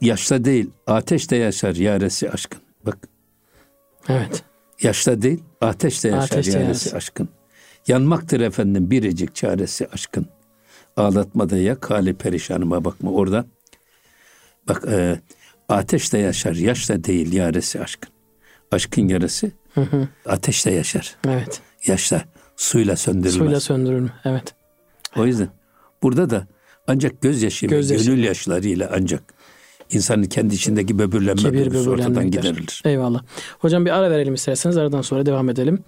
[0.01, 2.61] Yaşta değil ateş de yaşar yaresi aşkın.
[2.85, 2.97] Bak
[4.09, 4.43] Evet.
[4.81, 6.97] yaşta değil ateş de yaşar Ateş de yaresi yaşar.
[6.97, 7.29] aşkın.
[7.87, 10.25] Yanmaktır efendim biricik çaresi aşkın.
[10.97, 13.11] Ağlatma da yak hali perişanıma bakma.
[13.11, 13.45] Orada
[14.67, 15.19] bak e,
[15.69, 18.09] ateş de yaşar yaş da değil yaresi aşkın.
[18.71, 19.51] Aşkın yarası
[20.25, 21.15] ateş de yaşar.
[21.27, 21.61] Evet.
[21.87, 22.21] Yaşta
[22.55, 23.33] suyla söndürülmez.
[23.33, 24.09] Suyla söndürülme.
[24.25, 24.55] Evet.
[25.15, 25.49] O yüzden
[26.03, 26.47] burada da
[26.87, 28.03] ancak gözyaşı, Gözyaşı.
[28.03, 29.33] ve gönül yaşlarıyla ancak
[29.91, 32.41] insanın kendi içindeki böbürlenme Kibir duygusu ortadan böbürlenmekler.
[32.41, 32.81] giderilir.
[32.85, 33.21] Eyvallah.
[33.59, 35.79] Hocam bir ara verelim isterseniz aradan sonra devam edelim.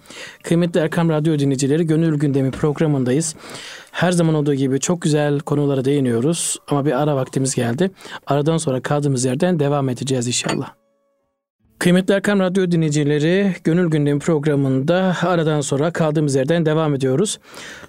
[0.42, 3.34] Kıymetli Erkam Radyo dinleyicileri Gönül Gündemi programındayız.
[3.90, 7.90] Her zaman olduğu gibi çok güzel konulara değiniyoruz ama bir ara vaktimiz geldi.
[8.26, 10.79] Aradan sonra kaldığımız yerden devam edeceğiz inşallah.
[11.80, 17.38] Kıymetli Erkam Radyo dinleyicileri, Gönül Gündemi programında aradan sonra kaldığımız yerden devam ediyoruz.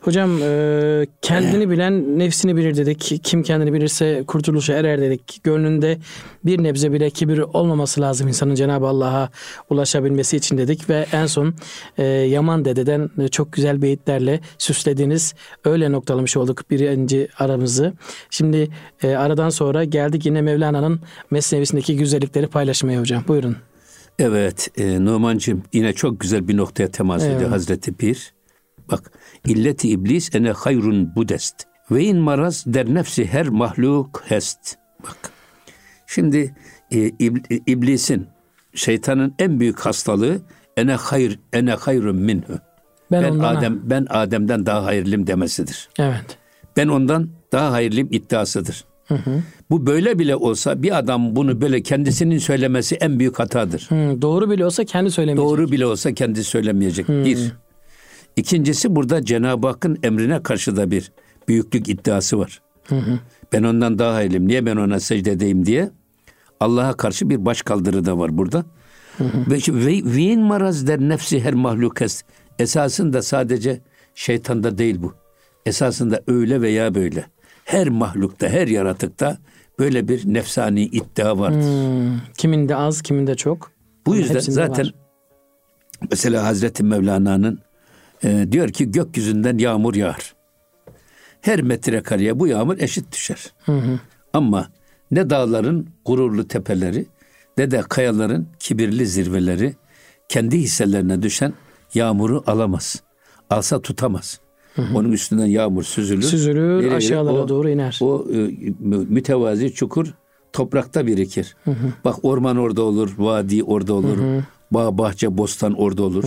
[0.01, 3.23] Hocam e, kendini bilen nefsini bilir dedik.
[3.23, 5.43] Kim kendini bilirse kurtuluşa erer dedik.
[5.43, 5.97] Gönlünde
[6.45, 9.29] bir nebze bile kibir olmaması lazım insanın Cenab-ı Allah'a
[9.69, 10.89] ulaşabilmesi için dedik.
[10.89, 11.55] Ve en son
[11.97, 15.33] e, Yaman Dede'den çok güzel beyitlerle süslediğiniz
[15.65, 17.93] öyle noktalamış olduk birinci aramızı.
[18.29, 18.69] Şimdi
[19.03, 20.99] e, aradan sonra geldik yine Mevlana'nın
[21.31, 23.23] Mesnevisindeki güzellikleri paylaşmaya hocam.
[23.27, 23.57] Buyurun.
[24.19, 27.51] Evet, e, Numancığım yine çok güzel bir noktaya temas ediyor Evet.
[27.51, 28.33] Hazreti Pir.
[28.91, 29.11] Bak,
[29.47, 31.55] illeti iblis ene hayrun budest.
[31.91, 34.75] Ve in maraz der nefsi her mahluk hest.
[35.03, 35.17] Bak,
[36.07, 36.55] şimdi
[36.91, 38.27] e, ib- iblisin,
[38.73, 40.41] şeytanın en büyük hastalığı
[40.77, 42.53] ene hayr, ene hayrun minhu.
[43.11, 45.89] Ben, Ben, ondan Adem, ben Adem'den daha hayırlıyım demesidir.
[45.99, 46.37] Evet.
[46.77, 48.85] Ben ondan daha hayırlıyım iddiasıdır.
[49.69, 53.85] Bu böyle bile olsa bir adam bunu böyle kendisinin söylemesi en büyük hatadır.
[53.89, 55.49] Hı, doğru bile olsa kendi söylemeyecek.
[55.49, 57.09] Doğru bile olsa kendi söylemeyecek.
[57.09, 57.53] Bir.
[58.35, 61.11] İkincisi burada Cenab-ı Hakk'ın emrine karşı da bir
[61.47, 62.61] büyüklük iddiası var.
[63.53, 64.47] Ben ondan daha hayırlıyım.
[64.47, 65.89] Niye ben ona secde edeyim diye.
[66.59, 68.65] Allah'a karşı bir baş kaldırı da var burada.
[69.19, 72.21] Ve ve vin maraz der nefsi her mahlukas.
[72.59, 73.81] Esasında sadece
[74.15, 75.13] şeytanda değil bu.
[75.65, 77.25] Esasında öyle veya böyle.
[77.65, 79.37] Her mahlukta, her yaratıkta
[79.79, 81.61] böyle bir nefsani iddia vardır.
[81.61, 83.71] Hmm, kiminde az, kiminde çok.
[84.05, 84.93] Bu yüzden zaten var.
[86.09, 87.59] mesela Hazreti Mevlana'nın
[88.23, 90.35] e, diyor ki gökyüzünden yağmur yağar.
[91.41, 93.53] Her metrekareye bu yağmur eşit düşer.
[94.33, 94.67] Ama
[95.11, 97.05] ne dağların gururlu tepeleri
[97.57, 99.75] ne de kayaların kibirli zirveleri
[100.29, 101.53] kendi hisselerine düşen
[101.93, 103.01] yağmuru alamaz.
[103.49, 104.39] Alsa tutamaz.
[104.95, 106.21] Onun üstünden yağmur süzülür.
[106.21, 106.95] süzülür Nereye?
[106.95, 107.99] aşağılara O- doğru iner.
[108.01, 108.35] O e,
[108.79, 110.13] mü- mütevazi çukur
[110.53, 111.55] toprakta birikir.
[112.05, 114.17] Bak orman orada olur, vadi orada olur,
[114.71, 116.23] bağ, bahçe, bostan orada olur.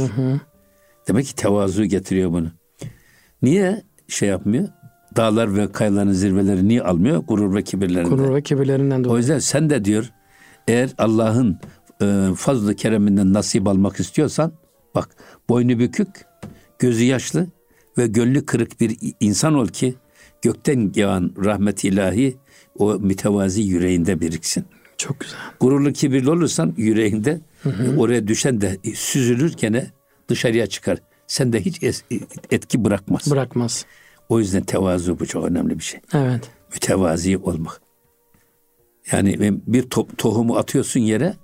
[1.09, 2.46] Demek ki tevazu getiriyor bunu.
[3.42, 4.68] Niye şey yapmıyor?
[5.16, 7.22] Dağlar ve kayaların zirveleri niye almıyor?
[7.28, 8.16] Gurur ve kibirlerinden.
[8.16, 9.18] Gurur ve kibirlerinden O dolayı.
[9.18, 10.11] yüzden sen de diyor
[10.68, 11.59] eğer Allah'ın
[12.02, 14.52] e, fazla kereminden nasip almak istiyorsan
[14.94, 15.09] bak
[15.48, 16.09] boynu bükük,
[16.78, 17.46] gözü yaşlı
[17.98, 19.94] ve gönlü kırık bir insan ol ki
[20.42, 22.37] gökten yağan rahmet ilahi
[22.78, 24.64] o mütevazi yüreğinde biriksin.
[24.96, 25.38] Çok güzel.
[25.61, 29.90] Gururlu kibirli olursan yüreğinde e, oraya düşen de süzülür gene
[30.28, 30.98] dışarıya çıkar.
[31.26, 31.83] Sen de hiç
[32.50, 33.30] etki bırakmaz.
[33.30, 33.87] Bırakmaz.
[34.28, 36.50] O yüzden tevazu bu çok önemli bir şey Evet.
[36.72, 37.80] mütevazi olmak.
[39.12, 41.35] Yani bir top, tohumu atıyorsun yere.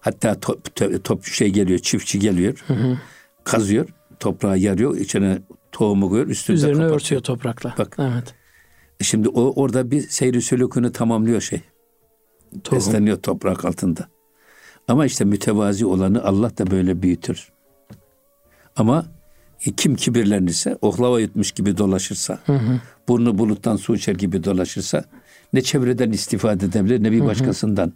[0.00, 2.64] Hatta top, top, top şey geliyor, çiftçi geliyor.
[3.44, 3.88] Kazıyor,
[4.20, 5.38] toprağı yarıyor, içine
[5.72, 7.00] tohumu koyuyor, üstünde Üzerine kapatıyor.
[7.00, 7.74] örtüyor toprakla.
[7.78, 7.96] Bak.
[7.98, 8.34] Evet.
[9.00, 11.60] Şimdi o orada bir seyri sülükünü tamamlıyor şey.
[12.64, 12.78] Tohum.
[12.78, 14.08] Besleniyor toprak altında.
[14.88, 17.48] Ama işte mütevazi olanı Allah da böyle büyütür.
[18.76, 19.06] Ama
[19.76, 22.38] kim kibirlenirse, oklava yutmuş gibi dolaşırsa,
[23.08, 25.04] burnu buluttan su içer gibi dolaşırsa,
[25.52, 27.92] ne çevreden istifade edebilir ne bir başkasından.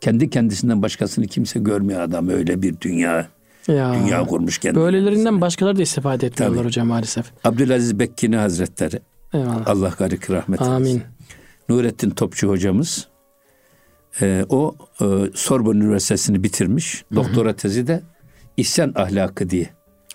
[0.00, 3.28] Kendi kendisinden başkasını kimse görmüyor adam öyle bir dünya.
[3.68, 3.94] Ya.
[3.94, 4.78] Dünya kurmuş kendi.
[4.80, 6.66] Böylelerinden başkaları da istifade etmiyorlar Tabii.
[6.66, 7.26] hocam maalesef.
[7.44, 9.00] Abdülaziz Bekkini Hazretleri.
[9.34, 9.66] Eyvallah.
[9.66, 10.74] Allah garik rahmet eylesin.
[10.74, 11.02] Amin.
[11.68, 13.08] Nurettin Topçu hocamız
[14.20, 17.04] e, o e, Sorbonne Üniversitesi'ni bitirmiş.
[17.14, 18.02] Doktora tezi de
[18.56, 19.70] İsyan ahlakı diye.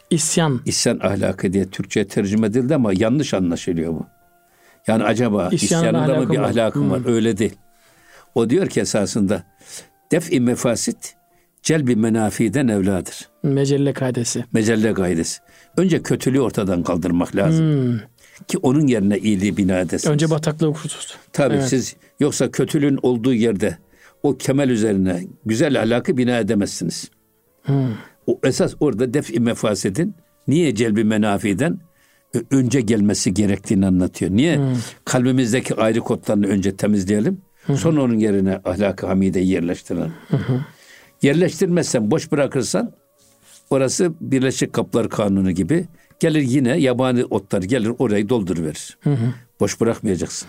[0.10, 0.62] İsyan.
[0.66, 4.06] İsyan ahlakı diye Türkçe'ye tercüme edildi ama yanlış anlaşılıyor bu.
[4.88, 6.50] Yani acaba İsyanın isyanında mı bir var.
[6.50, 7.02] ahlakım var?
[7.06, 7.56] Öyle değil.
[8.36, 9.44] O diyor ki esasında
[10.12, 11.16] def-i mefasit
[11.68, 13.30] celbi menafiden evladır.
[13.44, 14.46] Mecelle kaidesi.
[14.54, 15.40] Mecelle gaydesi.
[15.78, 18.02] Önce kötülüğü ortadan kaldırmak lazım.
[18.48, 20.08] Ki onun yerine iyiliği bina edesin.
[20.08, 20.14] Hmm.
[20.14, 21.18] Önce bataklığı kurtulsun.
[21.34, 21.68] Tabii Evet.
[21.68, 23.78] siz yoksa kötülüğün olduğu yerde
[24.24, 27.12] o kemel üzerine güzel ahlakı bina edemezsiniz.
[28.28, 30.16] O esas orada def-i mefasedin
[30.48, 31.80] niye celbi menafiden
[32.52, 34.32] önce gelmesi gerektiğini anlatıyor.
[34.32, 34.60] Niye?
[35.06, 37.42] Kalbimizdeki ayrı kodlarını önce temizleyelim.
[37.76, 40.14] Sonra onun yerine ahlak-ı hamideyi yerleştirelim.
[41.22, 42.92] Yerleştirmezsen, boş bırakırsan
[43.70, 45.86] orası Birleşik Kaplar Kanunu gibi
[46.20, 48.98] gelir yine yabani otlar gelir orayı dolduruverir.
[49.60, 50.48] Boş bırakmayacaksın.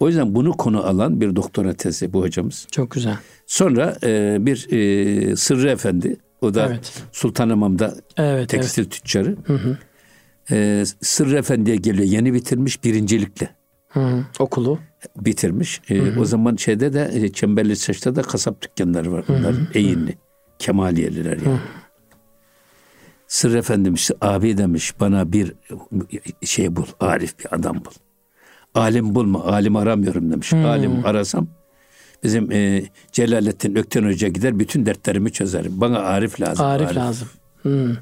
[0.00, 2.66] O yüzden bunu konu alan bir doktora tezi bu hocamız.
[2.70, 3.16] Çok güzel.
[3.46, 7.02] Sonra e, bir e, Sırrı Efendi, o da Evet.
[7.12, 9.36] Sultanhamam'da Evet, tekstil tüccarı.
[10.50, 13.50] E, Sırrı Efendi'ye geliyor, yeni bitirmiş birincilikle
[13.88, 14.24] Hı hı.
[14.38, 14.78] Okulu.
[15.16, 15.80] bitirmiş.
[15.90, 19.24] E, o zaman şeyde de e, Çemberli Saç'ta da kasap dükkanları var.
[19.28, 20.18] Bunlar Eğinli,
[20.58, 21.58] Kemaliyeliler yani.
[23.26, 25.54] Sırrı Efendimiz abi demiş bana bir
[26.44, 27.90] şey bul, arif bir adam bul.
[28.74, 30.52] Alim bulma, alim aramıyorum demiş.
[30.52, 31.48] Alim arasam
[32.22, 35.66] Bizim e, Celalettin Ökten Hoca gider bütün dertlerimi çözer.
[35.68, 36.66] Bana Arif lazım.
[36.66, 37.28] Arif, lazım.
[37.62, 37.96] Hmm.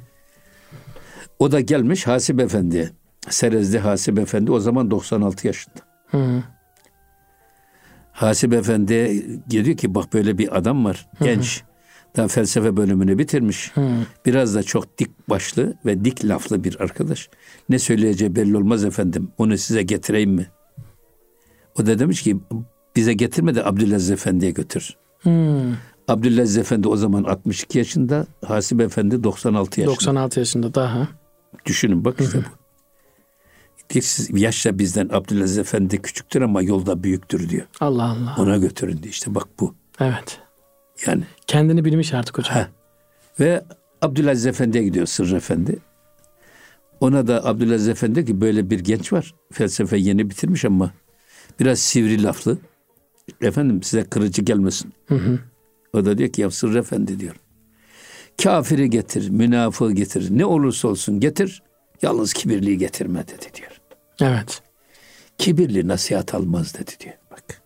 [1.38, 2.90] O da gelmiş Hasip Efendi'ye.
[3.30, 5.76] Serezli Hasip Efendi o zaman 96 yaşında.
[6.10, 6.42] Hmm.
[8.12, 11.62] Hasip Efendi diyor ki bak böyle bir adam var genç.
[12.16, 13.72] Daha felsefe bölümünü bitirmiş.
[14.26, 17.28] Biraz da çok dik başlı ve dik laflı bir arkadaş.
[17.68, 19.28] Ne söyleyeceği belli olmaz efendim.
[19.38, 20.46] Onu size getireyim mi?
[21.80, 22.36] O da demiş ki
[22.96, 24.96] bize getirme de Abdülaziz Efendi'ye götür.
[25.22, 25.72] Hmm.
[26.08, 29.96] Abdülaziz Efendi o zaman 62 yaşında, Hasip Efendi 96 yaşında.
[29.96, 31.08] 96 yaşında daha.
[31.66, 32.65] Düşünün bak işte bu.
[33.90, 37.66] Diyor, siz yaşça bizden Abdülaziz Efendi küçüktür ama yolda büyüktür diyor.
[37.80, 38.36] Allah Allah.
[38.38, 39.74] Ona götürün diyor işte bak bu.
[40.00, 40.40] Evet.
[41.06, 42.56] Yani Kendini bilmiş artık hocam.
[42.56, 42.66] Heh.
[43.40, 43.64] Ve
[44.02, 45.78] Abdülaziz Efendi'ye gidiyor Sırrı Efendi.
[47.00, 49.34] Ona da Abdülaziz Efendi ki böyle bir genç var.
[49.52, 50.90] Felsefe yeni bitirmiş ama
[51.60, 52.58] biraz sivri laflı.
[53.40, 54.92] Efendim size kırıcı gelmesin.
[55.92, 57.34] O da diyor ki ya Sırrı Efendi diyor.
[58.42, 60.38] Kafiri getir, münafığı getir.
[60.38, 61.62] Ne olursa olsun getir.
[62.02, 63.75] Yalnız kibirliği getirme dedi diyor.
[64.20, 64.62] Evet.
[65.38, 67.14] Kibirli nasihat almaz dedi diyor.
[67.30, 67.62] Bak.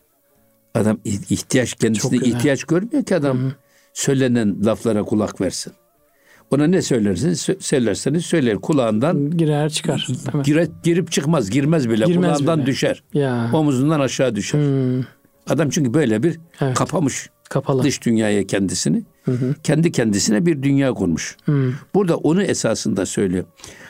[0.74, 3.52] Adam ihtiyaç kendisine Çok ihtiyaç görmüyor ki adam
[3.94, 5.72] söylenen laflara kulak versin.
[6.50, 10.08] Ona ne söylersiniz sö- söylerseniz söyler kulağından Girer çıkar.
[10.34, 10.44] Evet.
[10.44, 12.66] gire, girip çıkmaz girmez bile Girmez kulağından bile.
[12.66, 13.02] düşer.
[13.14, 13.50] Ya.
[13.52, 14.58] Omuzundan aşağı düşer.
[14.60, 15.04] Hmm.
[15.48, 16.74] Adam çünkü böyle bir Evet.
[16.76, 17.82] kapamış Kapalı.
[17.82, 19.02] dış dünyaya kendisini.
[19.62, 21.36] Kendi kendisine bir dünya kurmuş.
[21.44, 21.72] Hmm.
[21.94, 23.44] Burada onu esasında söylüyor.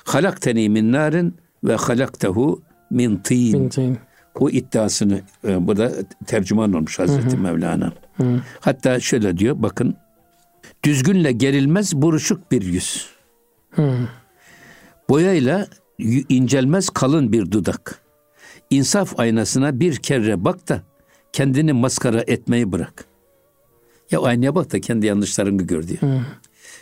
[0.04, 3.52] Halakteni min narin ve halaktehu min tin.
[3.52, 3.98] Bintin.
[4.40, 5.92] O iddiasını e, bu da
[6.26, 7.92] tercüman olmuş Hazreti Mevlana.
[8.60, 9.96] Hatta şöyle diyor bakın.
[10.84, 13.06] Düzgünle gerilmez buruşuk bir yüz.
[13.70, 14.06] Hmm.
[15.08, 15.66] Boyayla
[16.28, 17.98] incelmez kalın bir dudak.
[18.70, 20.82] İnsaf aynasına bir kere bak da
[21.32, 23.04] kendini maskara etmeyi bırak.
[24.10, 26.00] Ya aynaya bak da kendi yanlışlarını gör diyor.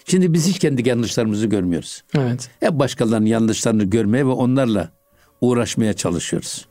[0.08, 2.02] Şimdi biz hiç kendi yanlışlarımızı görmüyoruz.
[2.18, 2.50] Evet.
[2.60, 4.90] Hep başkalarının yanlışlarını görmeye ve onlarla
[5.40, 6.66] uğraşmaya çalışıyoruz.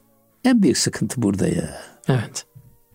[0.46, 1.82] En büyük sıkıntı burada ya.
[2.08, 2.46] Evet.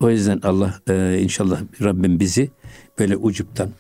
[0.01, 2.51] O yüzden Allah e, inşallah Rabbim bizi
[2.99, 3.71] böyle ucuptan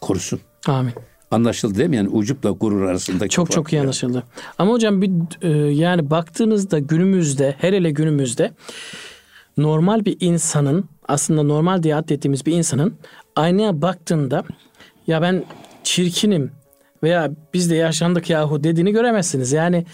[0.00, 0.40] korusun.
[0.66, 0.92] Amin.
[1.30, 1.96] Anlaşıldı değil mi?
[1.96, 3.82] Yani ucupla gurur arasındaki Çok çok iyi ya.
[3.82, 4.22] anlaşıldı.
[4.58, 5.10] Ama hocam bir
[5.42, 8.52] e, yani baktığınızda günümüzde her hele günümüzde
[9.56, 12.94] normal bir insanın aslında normal diye adettiğimiz bir insanın
[13.36, 14.44] aynaya baktığında
[15.06, 15.44] ya ben
[15.86, 16.50] çirkinim
[17.02, 19.52] veya biz de yaşandık yahu dediğini göremezsiniz.
[19.52, 19.86] Yani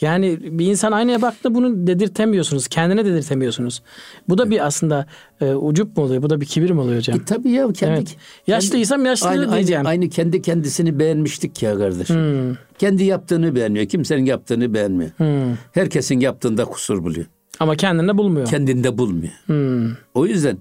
[0.00, 2.68] yani bir insan aynaya baktığında bunu dedirtemiyorsunuz.
[2.68, 3.82] Kendine dedirtemiyorsunuz.
[4.28, 5.06] Bu da bir aslında
[5.40, 6.22] e, ucup mu oluyor?
[6.22, 7.16] Bu da bir kibir mi oluyor hocam?
[7.16, 8.16] E, tabii ya kendi, Evet.
[8.46, 9.86] Yaşlıysam yaşlı aynı, diyeceğim.
[9.86, 12.16] Aynı, aynı kendi kendisini beğenmiştik ya kardeşim.
[12.16, 12.56] Hmm.
[12.78, 13.86] Kendi yaptığını beğenmiyor.
[13.86, 15.10] Kimsenin yaptığını beğenmiyor.
[15.10, 15.56] Hmm.
[15.72, 17.26] Herkesin yaptığında kusur buluyor.
[17.60, 18.46] Ama kendinde bulmuyor.
[18.46, 19.32] Kendinde bulmuyor.
[19.46, 19.92] Hmm.
[20.14, 20.58] O yüzden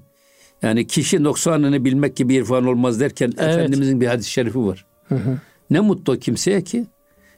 [0.61, 3.55] yani kişi noksanını bilmek gibi irfan olmaz derken Evet.
[3.55, 4.85] Efendimizin bir hadis-i şerifi var.
[5.69, 6.85] Ne mutlu kimseye ki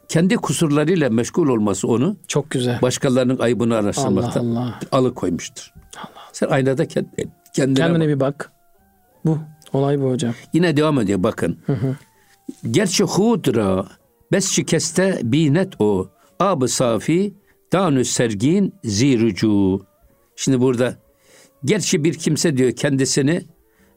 [0.07, 2.81] kendi kusurlarıyla meşgul olması onu Çok güzel.
[2.81, 4.79] başkalarının ayıbını Allah araştırmaktan Allah.
[4.91, 5.73] alıkoymuştur.
[6.33, 7.05] Sen aynada kend-
[7.53, 8.07] kendine, Kendine bak.
[8.07, 8.51] bir bak.
[9.25, 9.37] Bu.
[9.73, 10.33] Olay bu hocam.
[10.53, 11.57] Yine devam ediyor bakın.
[12.71, 13.85] Gerçi hudra
[14.31, 16.09] bes şikeste binet o.
[16.39, 17.33] Ab safi
[17.73, 19.81] danü sergin zirucu.
[20.35, 20.95] Şimdi burada
[21.65, 23.45] gerçi bir kimse diyor kendisini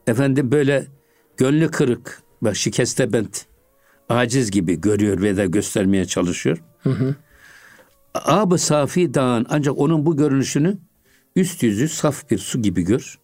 [0.07, 0.87] efendim böyle
[1.37, 3.47] gönlü kırık ve şikeste bent
[4.09, 6.63] aciz gibi görüyor ve de göstermeye çalışıyor.
[8.15, 10.79] Ab safi dağın ancak onun bu görünüşünü
[11.37, 13.19] üst yüzü saf bir su gibi gör.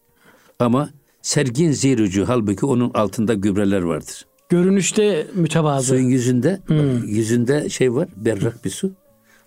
[0.59, 0.90] Ama
[1.22, 4.27] sergin zirucu halbuki onun altında gübreler vardır.
[4.48, 5.87] Görünüşte mütevazı.
[5.87, 6.61] Suyun yüzünde
[7.07, 8.92] yüzünde şey var berrak bir su.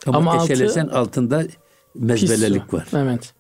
[0.06, 1.44] Ama, Ama altı eşelesen altında
[1.96, 2.88] mezbelelik var.
[2.94, 3.34] Evet.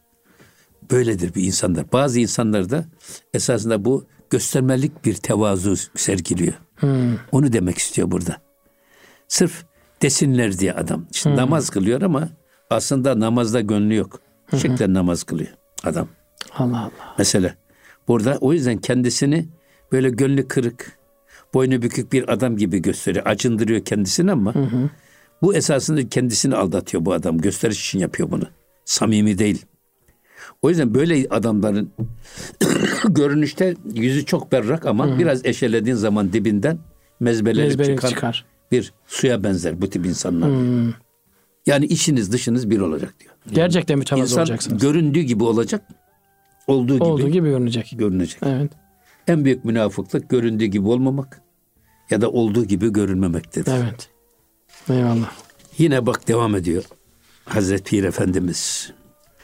[0.92, 1.92] Böyledir bir insanlar.
[1.92, 2.86] Bazı insanlarda
[3.34, 6.54] esasında bu göstermelik bir tevazu sergiliyor.
[7.32, 8.38] Onu demek istiyor burada.
[9.28, 9.66] Sırf
[10.02, 11.06] desinler diye adam.
[11.12, 12.30] İşte namaz kılıyor ama
[12.70, 14.20] aslında namazda gönlü yok.
[14.58, 15.50] Şeklen namaz kılıyor
[15.84, 16.08] adam.
[16.58, 17.16] Allah Allah.
[17.18, 17.56] Mesela
[18.08, 19.50] burada o yüzden kendisini
[19.92, 20.98] böyle gönlü kırık,
[21.54, 23.26] boynu bükük bir adam gibi gösteriyor.
[23.26, 24.54] Acındırıyor kendisini ama
[25.42, 27.38] bu esasında kendisini aldatıyor bu adam.
[27.38, 28.46] Gösteriş için yapıyor bunu.
[28.86, 29.66] Samimi değil.
[30.62, 31.92] O yüzden böyle adamların
[33.10, 36.80] görünüşte yüzü çok berrak ama biraz eşelediğin zaman dibinden
[37.20, 38.46] mezbeleri Mezbelik çıkan çıkar.
[38.72, 40.50] bir suya benzer bu tip insanlar.
[41.66, 43.34] Yani içiniz dışınız bir olacak diyor.
[43.52, 44.82] Gerçekten mütevazı İnsan olacaksınız.
[44.82, 45.88] göründüğü gibi olacak,
[46.68, 47.94] olduğu gibi, Olduğu gibi görünecek.
[47.98, 48.40] görünecek.
[48.46, 48.72] Evet.
[49.28, 51.42] En büyük münafıklık göründüğü gibi olmamak
[52.10, 53.72] ya da olduğu gibi görünmemektedir.
[53.72, 54.10] Evet.
[54.90, 55.32] Eyvallah.
[55.78, 56.84] Yine bak devam ediyor
[57.46, 58.92] Hazreti Pir Efendimiz.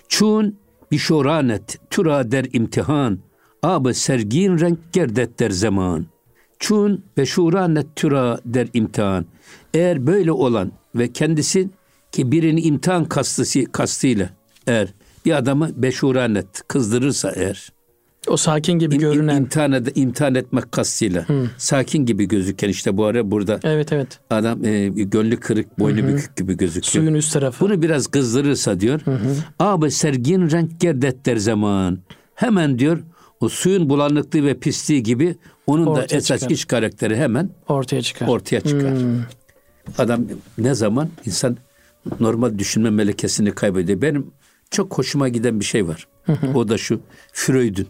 [0.07, 0.57] Çun
[0.91, 3.19] bişoranet türa der imtihan
[3.63, 6.05] Abı sergin renk gerdet der zaman.
[6.59, 9.25] Çun ve şuranet türa der imtihan.
[9.73, 11.69] Eğer böyle olan ve kendisi
[12.11, 14.29] ki birini imtihan kastısı, kastıyla
[14.67, 14.93] eğer
[15.25, 17.71] bir adamı beşuranet kızdırırsa eğer
[18.27, 19.37] O sakin gibi im- görünen.
[19.37, 21.25] imtihan, ed- imtihan etmek kastıyla
[21.57, 24.19] sakin gibi gözüken işte bu ara burada evet evet.
[24.29, 26.91] adam e, gönlü kırık boynu bükük gibi gözüküyor.
[27.05, 27.65] Suyun üst tarafı.
[27.65, 29.01] Bunu biraz kızdırırsa diyor.
[29.59, 31.99] Abi sergin renk gerdet der zaman.
[32.35, 32.99] Hemen diyor
[33.39, 35.35] o suyun bulanıklığı ve pisliği gibi
[35.67, 36.53] onun da Ortaya esas çıkar.
[36.53, 38.27] iç karakteri hemen ortaya çıkar.
[38.27, 38.93] ortaya çıkar.
[39.97, 40.21] Adam
[40.57, 41.57] ne zaman insan
[42.19, 44.01] normal düşünme melekesini kaybediyor.
[44.01, 44.27] Benim
[44.71, 46.07] çok hoşuma giden bir şey var.
[46.55, 46.99] O da şu
[47.33, 47.87] Freud'un.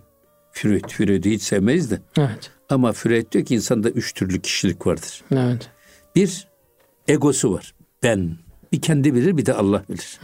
[0.57, 1.99] Freud, Freud'u hiç sevmeyiz de.
[2.17, 2.51] evet.
[2.69, 5.23] Ama Freud diyor ki insanda üç türlü kişilik vardır.
[5.31, 5.69] Evet.
[6.15, 6.47] Bir,
[7.07, 7.73] egosu var.
[8.03, 8.37] Ben.
[8.71, 10.19] Bir kendi bilir bir de Allah bilir.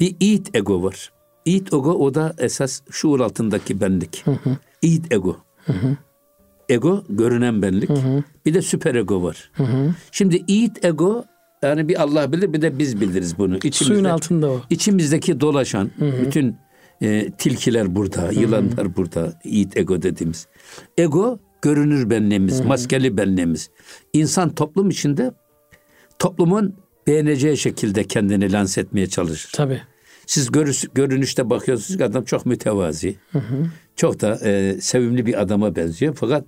[0.00, 1.12] Bir id ego var.
[1.44, 4.24] İd ego o da esas şuur altındaki benlik.
[4.82, 5.36] İd ego.
[6.68, 7.90] Ego görünen benlik.
[8.46, 9.50] Bir de süper ego var.
[10.12, 11.24] Şimdi id ego
[11.62, 13.56] yani bir Allah bilir bir de biz biliriz bunu.
[13.56, 14.60] İçimizde, Suyun altında o.
[14.70, 16.56] İçimizdeki dolaşan bütün
[17.02, 20.46] e, tilkiler burada, yılanlar burada, id ego dediğimiz.
[20.98, 23.70] Ego görünür benliğimiz, maskeli benliğimiz.
[24.12, 25.32] İnsan toplum içinde
[26.18, 26.74] toplumun
[27.06, 29.50] beğeneceği şekilde kendini lanse etmeye çalışır.
[29.54, 29.82] Tabii.
[30.26, 33.16] Siz görüş, görünüşte bakıyorsunuz ki adam çok mütevazi.
[33.96, 36.14] Çok da e, sevimli bir adama benziyor.
[36.20, 36.44] Fakat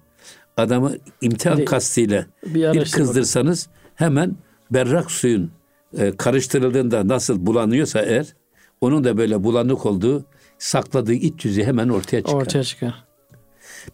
[0.57, 4.37] adamı imtihan Bir- kastıyla bir bir, kızdırsanız hemen
[4.71, 5.51] berrak suyun
[5.99, 8.27] e, karıştırıldığında nasıl bulanıyorsa eğer
[8.81, 10.25] onun da böyle bulanık olduğu
[10.61, 12.35] sakladığı iç yüzü hemen ortaya çıkar.
[12.35, 13.05] Ortaya çıkar.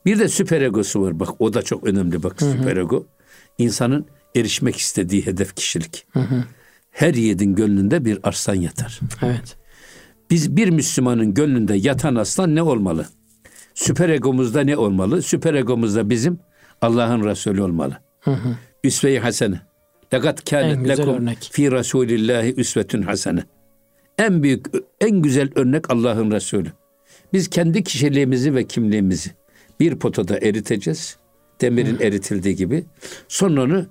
[0.07, 1.21] Bir de süper egosu var.
[1.21, 3.07] Bak o da çok önemli bak süper ego.
[3.59, 6.07] İnsanın erişmek istediği hedef kişilik.
[6.91, 9.01] Her yiğidin gönlünde bir arslan yatar.
[9.23, 9.57] Evet.
[10.31, 13.07] Biz bir Müslümanın gönlünde yatan aslan ne olmalı?
[13.75, 15.23] Süper egomuzda ne olmalı?
[15.23, 16.39] Süper egomuzda bizim
[16.81, 17.99] Allah'ın Resulü olmalı.
[18.85, 19.61] Üsve-i hasene.
[20.15, 21.49] Lekat kânet lekum örnek.
[21.53, 23.45] fi Resulillahi üsvetün hasene.
[24.19, 24.67] En büyük,
[25.01, 26.73] en güzel örnek Allah'ın Resulü.
[27.33, 29.31] Biz kendi kişiliğimizi ve kimliğimizi
[29.81, 31.17] bir potada eriteceğiz.
[31.61, 32.85] Demirin eritildiği gibi.
[33.29, 33.87] Sonra onu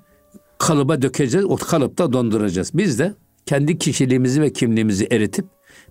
[0.58, 1.46] kalıba dökeceğiz.
[1.46, 2.72] O kalıpta donduracağız.
[2.74, 3.13] Biz de
[3.46, 5.46] kendi kişiliğimizi ve kimliğimizi eritip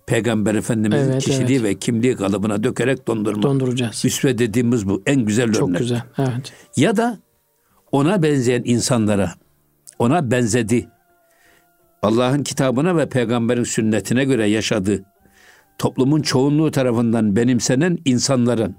[0.07, 1.71] Peygamber Efendimizin Evet, kişiliği evet.
[1.71, 3.43] ve kimliği kalıbına dökerek dondurma.
[3.43, 4.05] Donduracağız.
[4.05, 5.03] Üsve dediğimiz bu.
[5.07, 5.81] En güzel Çok örnek.
[5.81, 6.03] güzel.
[6.19, 6.53] Evet.
[6.77, 7.19] Ya da
[7.93, 9.35] ona benzeyen insanlara,
[9.99, 10.89] ona benzedi.
[12.05, 15.05] Allah'ın kitabına ve peygamberin sünnetine göre yaşadığı
[15.79, 18.77] toplumun çoğunluğu tarafından benimsenen insanların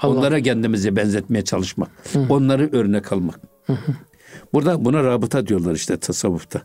[0.00, 0.18] Allah.
[0.18, 1.90] onlara kendimizi benzetmeye çalışmak.
[2.28, 3.40] Onları örnek almak.
[4.52, 6.62] Burada buna rabıta diyorlar işte tasavvufta.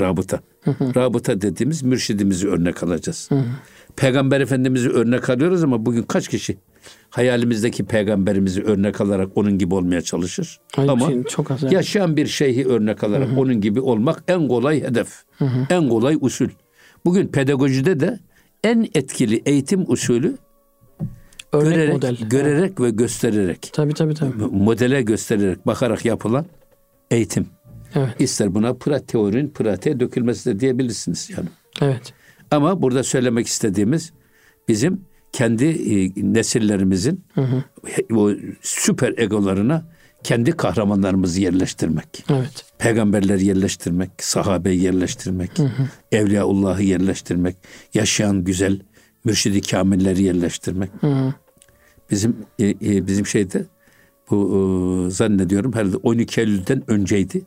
[0.00, 0.40] Rabıta.
[0.66, 3.28] Rabıta dediğimiz mürşidimizi örnek alacağız.
[3.96, 6.58] Peygamber Efendimiz'i örnek alıyoruz ama bugün kaç kişi
[7.10, 10.60] hayalimizdeki peygamberimizi örnek alarak onun gibi olmaya çalışır?
[10.76, 11.62] Ay, ama şey, çok az.
[11.62, 11.72] evet.
[11.72, 15.08] yaşayan bir şeyhi örnek alarak onun gibi olmak en kolay hedef.
[15.70, 16.48] En kolay usul.
[17.04, 18.18] Bugün pedagojide de
[18.64, 20.36] en etkili eğitim usulü
[21.52, 22.16] Örnek görerek, model.
[22.16, 24.32] görerek ve göstererek, Tabii tabii tabii.
[24.42, 26.46] modele göstererek, bakarak yapılan
[27.10, 27.46] eğitim.
[27.94, 28.08] Evet.
[28.18, 31.48] İster buna prat teorinin pratiğe dökülmesi de diyebilirsiniz yani.
[31.80, 32.12] Evet.
[32.50, 34.12] Ama burada söylemek istediğimiz
[34.68, 35.00] bizim
[35.32, 37.24] kendi e, nesillerimizin
[38.14, 38.30] o
[38.62, 39.84] süper egolarına
[40.24, 42.24] kendi kahramanlarımızı yerleştirmek.
[42.30, 42.64] Evet.
[42.78, 45.50] Peygamberleri yerleştirmek, sahabeyi yerleştirmek,
[46.12, 47.56] Evliyaullah'ı yerleştirmek,
[47.94, 48.80] yaşayan güzel
[49.24, 50.90] mürşidi kamilleri yerleştirmek.
[52.10, 53.66] Bizim e, e, bizim şeyde
[54.30, 57.42] bu e, zannediyorum herhalde 12 Eylül'den önceydi.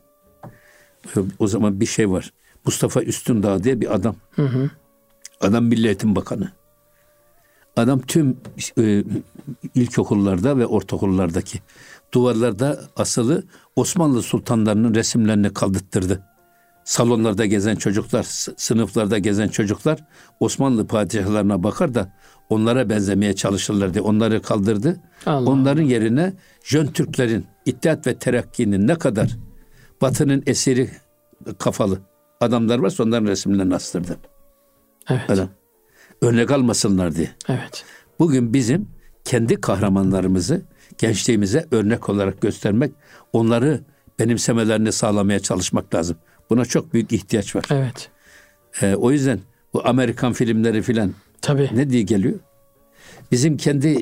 [1.05, 2.33] E, O zaman bir şey var.
[2.65, 4.15] Mustafa Üstündağ diye bir adam.
[5.41, 6.51] Adam Milli Eğitim Bakanı.
[7.75, 8.37] Adam tüm
[8.79, 9.03] e,
[9.75, 11.59] ilkokullarda ve ortaokullardaki
[12.13, 13.43] duvarlarda asılı
[13.75, 16.23] Osmanlı sultanlarının resimlerini kaldırttırdı.
[16.83, 18.23] Salonlarda gezen çocuklar,
[18.57, 20.03] sınıflarda gezen çocuklar
[20.39, 22.13] Osmanlı padişahlarına bakar da
[22.49, 25.01] onlara benzemeye çalışırlar diye onları kaldırdı.
[25.25, 25.49] Allah.
[25.49, 26.33] Onların yerine
[26.63, 29.37] Jön Türklerin, İttihat ve Terakki'nin ne kadar
[30.01, 30.89] Batı'nın esiri
[31.59, 31.99] kafalı
[32.41, 34.17] adamlar varsa onların resimlerini astırdı.
[35.09, 35.29] Evet.
[35.29, 35.49] Adam.
[36.25, 37.31] Örnek almasınlar diye.
[37.49, 37.85] Evet.
[38.19, 38.87] Bugün bizim
[39.25, 40.61] kendi kahramanlarımızı
[40.97, 42.91] gençliğimize örnek olarak göstermek,
[43.33, 43.81] onları
[44.19, 46.17] benimsemelerini sağlamaya çalışmak lazım.
[46.49, 47.65] Buna çok büyük ihtiyaç var.
[47.71, 48.09] Evet.
[48.81, 49.39] Ee, o yüzden
[49.73, 51.11] bu Amerikan filmleri filan
[51.41, 51.69] Tabii.
[51.73, 52.39] ne diye geliyor?
[53.31, 54.01] Bizim kendi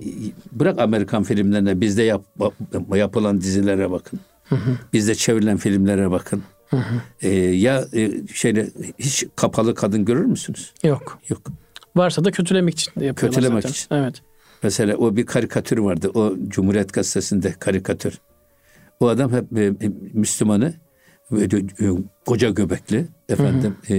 [0.52, 2.24] bırak Amerikan filmlerine bizde yap,
[2.96, 4.20] yapılan dizilere bakın.
[4.94, 6.44] Bizde çevrilen filmlere bakın.
[7.22, 8.70] Ee, ya e, şeyle
[9.00, 10.74] hiç kapalı kadın görür müsünüz?
[10.84, 11.20] Yok.
[11.30, 11.42] Yok.
[11.96, 13.74] Varsa da kötülemek için de yapıyorlar Kötülemek zaten.
[13.74, 13.88] için.
[13.96, 14.22] Evet.
[14.64, 16.10] Mesela o bir karikatür vardı.
[16.14, 18.20] O Cumhuriyet Gazetesi'nde karikatür.
[19.00, 19.74] O adam hep e,
[20.14, 20.74] Müslümanı
[21.32, 21.86] böyle, e,
[22.26, 23.94] koca göbekli efendim e,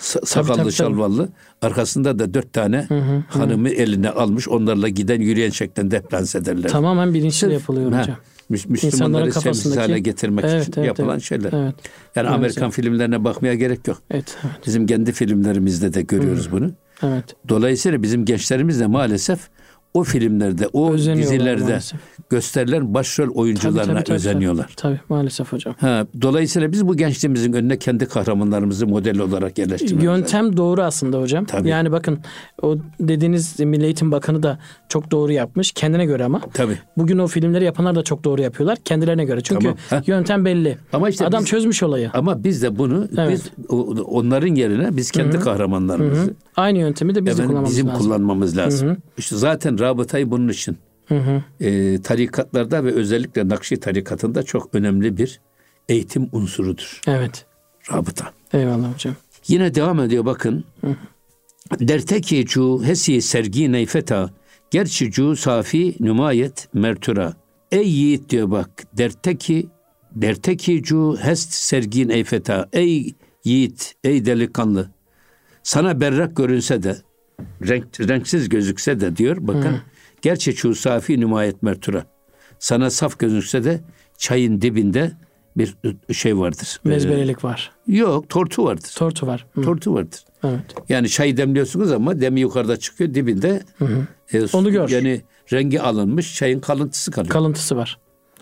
[0.00, 0.72] sa- sakallı tabii, tabii.
[0.72, 1.28] şalvallı
[1.62, 2.86] arkasında da dört tane
[3.28, 6.68] hanımı eline almış onlarla giden yürüyen şeklinde hep dans ederler.
[6.68, 8.16] Tamamen bilinçli yapılıyor ha, hocam.
[8.48, 11.22] Müslümanları kafasındaki- hale getirmek Evet, için evet, yapılan evet.
[11.22, 11.52] şeyler.
[11.52, 11.74] Evet.
[12.16, 12.38] Yani Maalesef.
[12.38, 13.98] Amerikan filmlerine bakmaya gerek yok.
[14.10, 16.70] Evet, evet, Bizim kendi filmlerimizde de görüyoruz bunu.
[17.02, 17.24] Evet.
[17.48, 19.40] Dolayısıyla bizim gençlerimiz de maalesef
[19.94, 22.00] o filmlerde, o dizilerde maalesef.
[22.30, 24.70] gösterilen başrol Tabii, oyuncularına tabii, tabii, özeniyorlar.
[24.76, 25.74] Tabii, maalesef hocam.
[25.80, 30.18] Ha, dolayısıyla biz bu gençliğimizin önüne kendi kahramanlarımızı model olarak yerleştirmemiz lazım.
[30.20, 31.44] Yöntem doğru aslında hocam.
[31.44, 31.68] Tabii.
[31.68, 32.18] Yani bakın
[32.62, 36.40] o dediğiniz Milli Eğitim Bakanı da çok doğru yapmış kendine göre ama.
[36.54, 36.78] Tabii.
[36.96, 39.40] Bugün o filmleri yapanlar da çok doğru yapıyorlar kendilerine göre.
[39.40, 40.78] Çünkü Tamam, yöntem belli.
[40.92, 42.10] Ama işte Adam biz- çözmüş olayı.
[42.14, 43.32] Ama biz de bunu Evet.
[43.32, 43.50] biz
[44.06, 48.02] onların yerine biz kendi kahramanlarımızı Aynı yöntemi de biz de efendim, kullanmamız bizim lazım.
[48.04, 48.96] kullanmamız lazım.
[49.18, 51.64] İşte zaten rabıtayı bunun için Hı hı.
[51.64, 55.40] e, tarikatlarda ve özellikle Nakşi tarikatında çok önemli bir
[55.88, 57.00] eğitim unsurudur.
[57.06, 57.46] Evet.
[57.92, 58.32] Rabıta.
[58.52, 59.14] Eyvallah hocam.
[59.48, 60.64] Yine devam ediyor bakın.
[61.80, 64.30] Derteki cu hesi sergi neyfeta
[64.70, 67.34] gerçi cu safi nümayet mertura.
[67.72, 68.70] Ey yiğit diyor bak.
[68.98, 69.68] Derteki
[70.12, 72.68] derteki cu hest sergi neyfeta.
[72.72, 73.14] Ey
[73.44, 74.90] yiğit, ey delikanlı.
[75.62, 76.96] Sana berrak görünse de
[77.68, 79.80] renk, renksiz gözükse de diyor bakın.
[80.22, 82.06] Gerçi cu safi nümayet mertura.
[82.58, 83.80] Sana saf gözükse de
[84.18, 85.12] çayın dibinde
[85.56, 85.74] bir
[86.12, 86.80] şey vardır.
[86.84, 87.70] Mezbelelik var.
[87.92, 88.92] Ee, yok, tortu vardır.
[88.96, 89.46] Tortu var.
[89.54, 89.62] Hı.
[89.62, 90.20] Tortu vardır.
[90.44, 90.60] Evet.
[90.88, 93.62] Yani çayı demliyorsunuz ama demi yukarıda çıkıyor dibinde.
[94.32, 94.88] e, su- Onu gör.
[94.88, 95.20] Yani
[95.52, 97.32] rengi alınmış çayın kalıntısı kalıyor.
[97.32, 97.98] Kalıntısı var.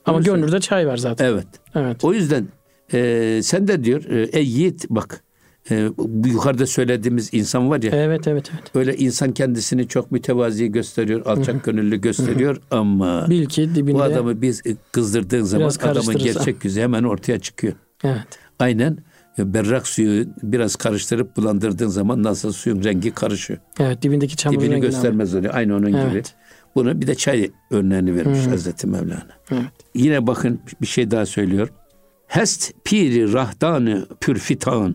[0.06, 0.36] Ama söyle.
[0.40, 1.24] gönlünde çay var zaten.
[1.24, 1.46] evet.
[1.74, 2.04] Evet.
[2.04, 2.48] O yüzden
[2.92, 5.24] e, sen de diyor e, ey yiğit bak
[5.70, 8.62] e, bu yukarıda söylediğimiz insan var ya Evet evet evet.
[8.74, 13.94] öyle insan kendisini çok mütevazi gösteriyor, alçak gönüllü gösteriyor ama Bil ki dibinde.
[13.98, 14.62] bu adamı biz
[14.92, 17.72] kızdırdığın zaman adamın gerçek yüzü hemen ortaya çıkıyor.
[18.04, 18.26] Evet.
[18.58, 18.98] Aynen
[19.38, 23.58] e, berrak suyu biraz karıştırıp bulandırdığın zaman nasıl suyun rengi karışıyor.
[23.80, 25.50] Evet dibindeki çamurun Dibini göstermez öyle.
[25.50, 26.00] Aynı onun gibi.
[26.12, 26.34] Evet.
[26.74, 29.26] Bunu bir de çay örneğini vermiş Hazreti Mevlana.
[29.50, 29.62] Evet.
[29.94, 31.68] Yine bakın bir şey daha söylüyor.
[32.26, 34.94] Hest piri rahdanı pürfitan.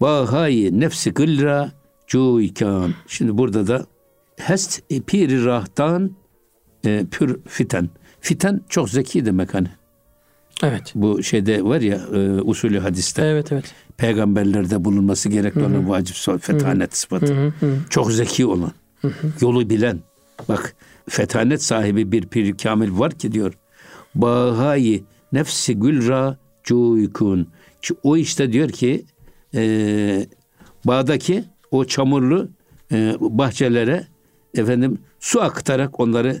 [0.00, 1.72] Bahayi nefsi gılra
[2.06, 2.94] cuykan.
[3.06, 3.86] Şimdi burada da
[4.36, 6.10] hest piri rahdan
[6.86, 7.90] e, pür fiten.
[8.20, 9.68] Fiten çok zeki demek hani.
[10.62, 10.92] Evet.
[10.94, 13.22] Bu şeyde var ya e, usulü hadiste.
[13.22, 13.74] Evet evet.
[13.96, 17.54] Peygamberlerde bulunması gerekli olan vacip sıfat, fetanet sıfatı.
[17.90, 18.72] Çok zeki olan,
[19.40, 20.00] yolu bilen.
[20.48, 20.74] Bak
[21.08, 23.54] fetanet sahibi bir pir kamil var ki diyor.
[24.14, 27.48] Bahayi nefsi gülra cuykun.
[28.02, 29.04] O işte diyor ki
[29.54, 30.26] e,
[30.84, 32.48] bağdaki o çamurlu
[32.92, 34.06] e, bahçelere
[34.54, 36.40] efendim su akıtarak onları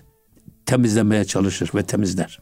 [0.66, 2.40] temizlemeye çalışır ve temizler.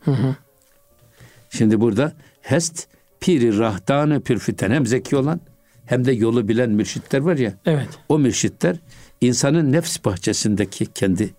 [1.50, 2.88] Şimdi burada hest
[3.20, 5.40] piri rahdanı pürfiten hem zeki olan
[5.86, 7.54] hem de yolu bilen mürşitler var ya.
[7.66, 7.88] Evet.
[8.08, 8.76] O mürşitler
[9.20, 11.34] insanın nefs bahçesindeki kendi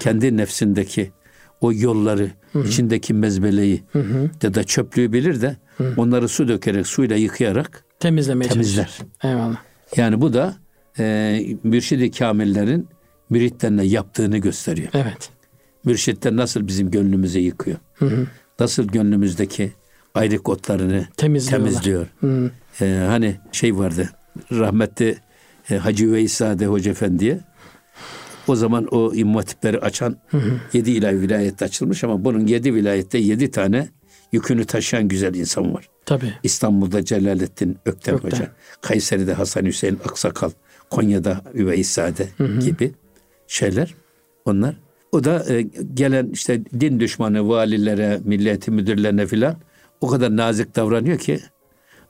[0.00, 1.10] kendi nefsindeki
[1.60, 2.30] o yolları,
[2.64, 3.82] içindeki mezbeleyi
[4.42, 5.56] ya da çöplüğü bilir de
[5.96, 8.84] onları su dökerek, suyla yıkayarak Temizlemeye temizler.
[8.84, 9.06] çalışır.
[9.24, 9.56] Eyvallah.
[9.96, 10.56] Yani bu da
[10.98, 12.88] e, mürşidi kamillerin
[13.30, 14.88] müritlerine yaptığını gösteriyor.
[14.94, 15.30] Evet.
[15.84, 17.76] Mürşitler nasıl bizim gönlümüzü yıkıyor.
[18.60, 19.72] Nasıl gönlümüzdeki
[20.14, 21.06] ayrık otlarını
[21.62, 22.06] temizliyor.
[22.20, 22.50] Hı.
[22.80, 24.10] Ee, hani şey vardı
[24.52, 25.16] rahmetli
[25.70, 27.40] e, Hacı Veysade Hoca Efendi'ye
[28.46, 30.16] o zaman o imam hatipleri açan
[30.72, 33.88] yedi ilahi vilayette açılmış ama bunun yedi vilayette yedi tane
[34.32, 35.88] yükünü taşıyan güzel insan var.
[36.06, 36.32] Tabii.
[36.42, 38.30] İstanbul'da Celalettin Öktem, Öktem.
[38.30, 40.50] Hoca, Kayseri'de Hasan Hüseyin Aksakal,
[40.90, 42.28] Konya'da Üveysade
[42.60, 42.92] gibi
[43.46, 43.94] şeyler
[44.44, 44.76] onlar.
[45.12, 45.62] O da e,
[45.94, 49.56] gelen işte din düşmanı valilere, milleti müdürlerine filan
[50.00, 51.40] o kadar nazik davranıyor ki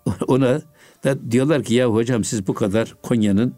[0.27, 0.61] ona
[1.05, 3.55] da diyorlar ki ya hocam siz bu kadar Konya'nın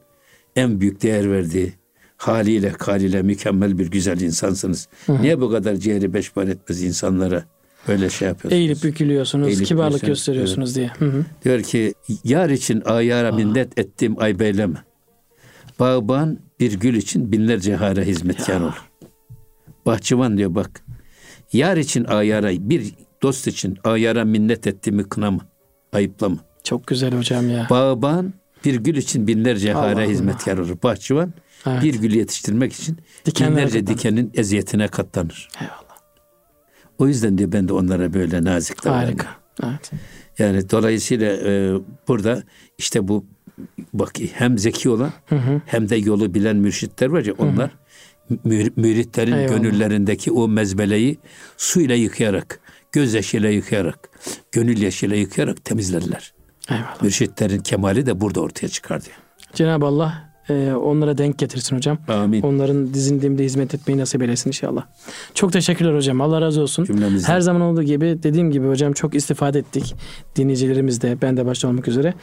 [0.57, 1.73] en büyük değer verdiği
[2.17, 4.89] haliyle, kaliyle mükemmel bir güzel insansınız.
[5.09, 7.45] Niye bu kadar ciğeri beşbar etmez insanlara
[7.89, 8.53] böyle şey yapıyorsunuz?
[8.61, 10.91] Eğilip bükülüyorsunuz, Eğilip kibarlık gösteriyorsunuz diye.
[10.99, 11.25] Hı hı.
[11.45, 14.77] Diyor ki yar için ayara minnet ettim ay beyleme.
[15.81, 18.73] Bağban bir gül için binlerce hara hizmetkar ol.
[19.87, 20.85] Bahçıvan diyor bak.
[21.53, 25.41] Yar için ayara bir dost için ayara minnet ettiğimi kınama.
[25.93, 26.37] Ayıplama.
[26.65, 27.67] Çok güzel hocam ya.
[27.71, 30.03] Bağban bir gül için binlerce Allah hara Allah.
[30.11, 30.77] hizmetkar olur.
[30.83, 31.33] Bahçıvan
[31.67, 31.83] Evet.
[31.83, 33.99] bir gül yetiştirmek için Dikenler binlerce katlanır.
[33.99, 35.49] dikenin eziyetine katlanır.
[35.61, 35.88] Eyvallah.
[36.99, 39.19] O yüzden diyor ben de onlara böyle nazik davranıyorum.
[39.19, 39.37] Harika.
[39.65, 39.91] Evet.
[40.39, 41.73] Yani dolayısıyla e,
[42.09, 42.43] burada
[42.79, 43.25] işte bu
[43.93, 45.13] bak hem zeki olan
[45.67, 47.71] hem de yolu bilen mürşitler var ya onlar
[48.45, 49.49] mür- müritlerin Eyvallah.
[49.49, 51.19] gönüllerindeki o mezbeleyi
[51.57, 52.61] suyla yıkayarak,
[52.93, 54.09] gözyaşıyla yıkayarak,
[54.53, 56.33] gönül yaşıyla yıkayarak temizlerler.
[56.71, 57.03] Eyvallah.
[57.03, 59.17] Mürşitlerin kemali de burada ortaya çıkar diyor.
[59.55, 61.99] Cenab-ı Allah e, onlara denk getirsin hocam.
[62.09, 62.43] Amin.
[62.43, 64.85] Onların dizin hizmet etmeyi nasip eylesin inşallah.
[65.35, 66.21] Çok teşekkürler hocam.
[66.21, 66.85] Allah razı olsun.
[66.85, 67.33] Cümlemizden.
[67.33, 69.95] Her zaman olduğu gibi dediğim gibi hocam çok istifade ettik.
[70.37, 72.15] Dinleyicilerimiz de ben de başta olmak üzere.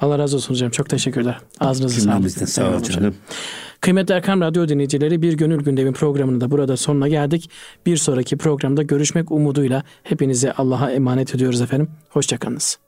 [0.00, 0.70] Allah razı olsun hocam.
[0.70, 1.38] Çok teşekkürler.
[1.60, 2.30] Ağzınıza sağlık.
[2.30, 2.96] Sağ ol Eyvallah hocam.
[2.96, 3.14] canım.
[3.80, 7.50] Kıymetli Erkam Radyo dinleyicileri Bir Gönül Gündemi programının da burada sonuna geldik.
[7.86, 11.88] Bir sonraki programda görüşmek umuduyla hepinizi Allah'a emanet ediyoruz efendim.
[12.08, 12.83] Hoşçakalınız.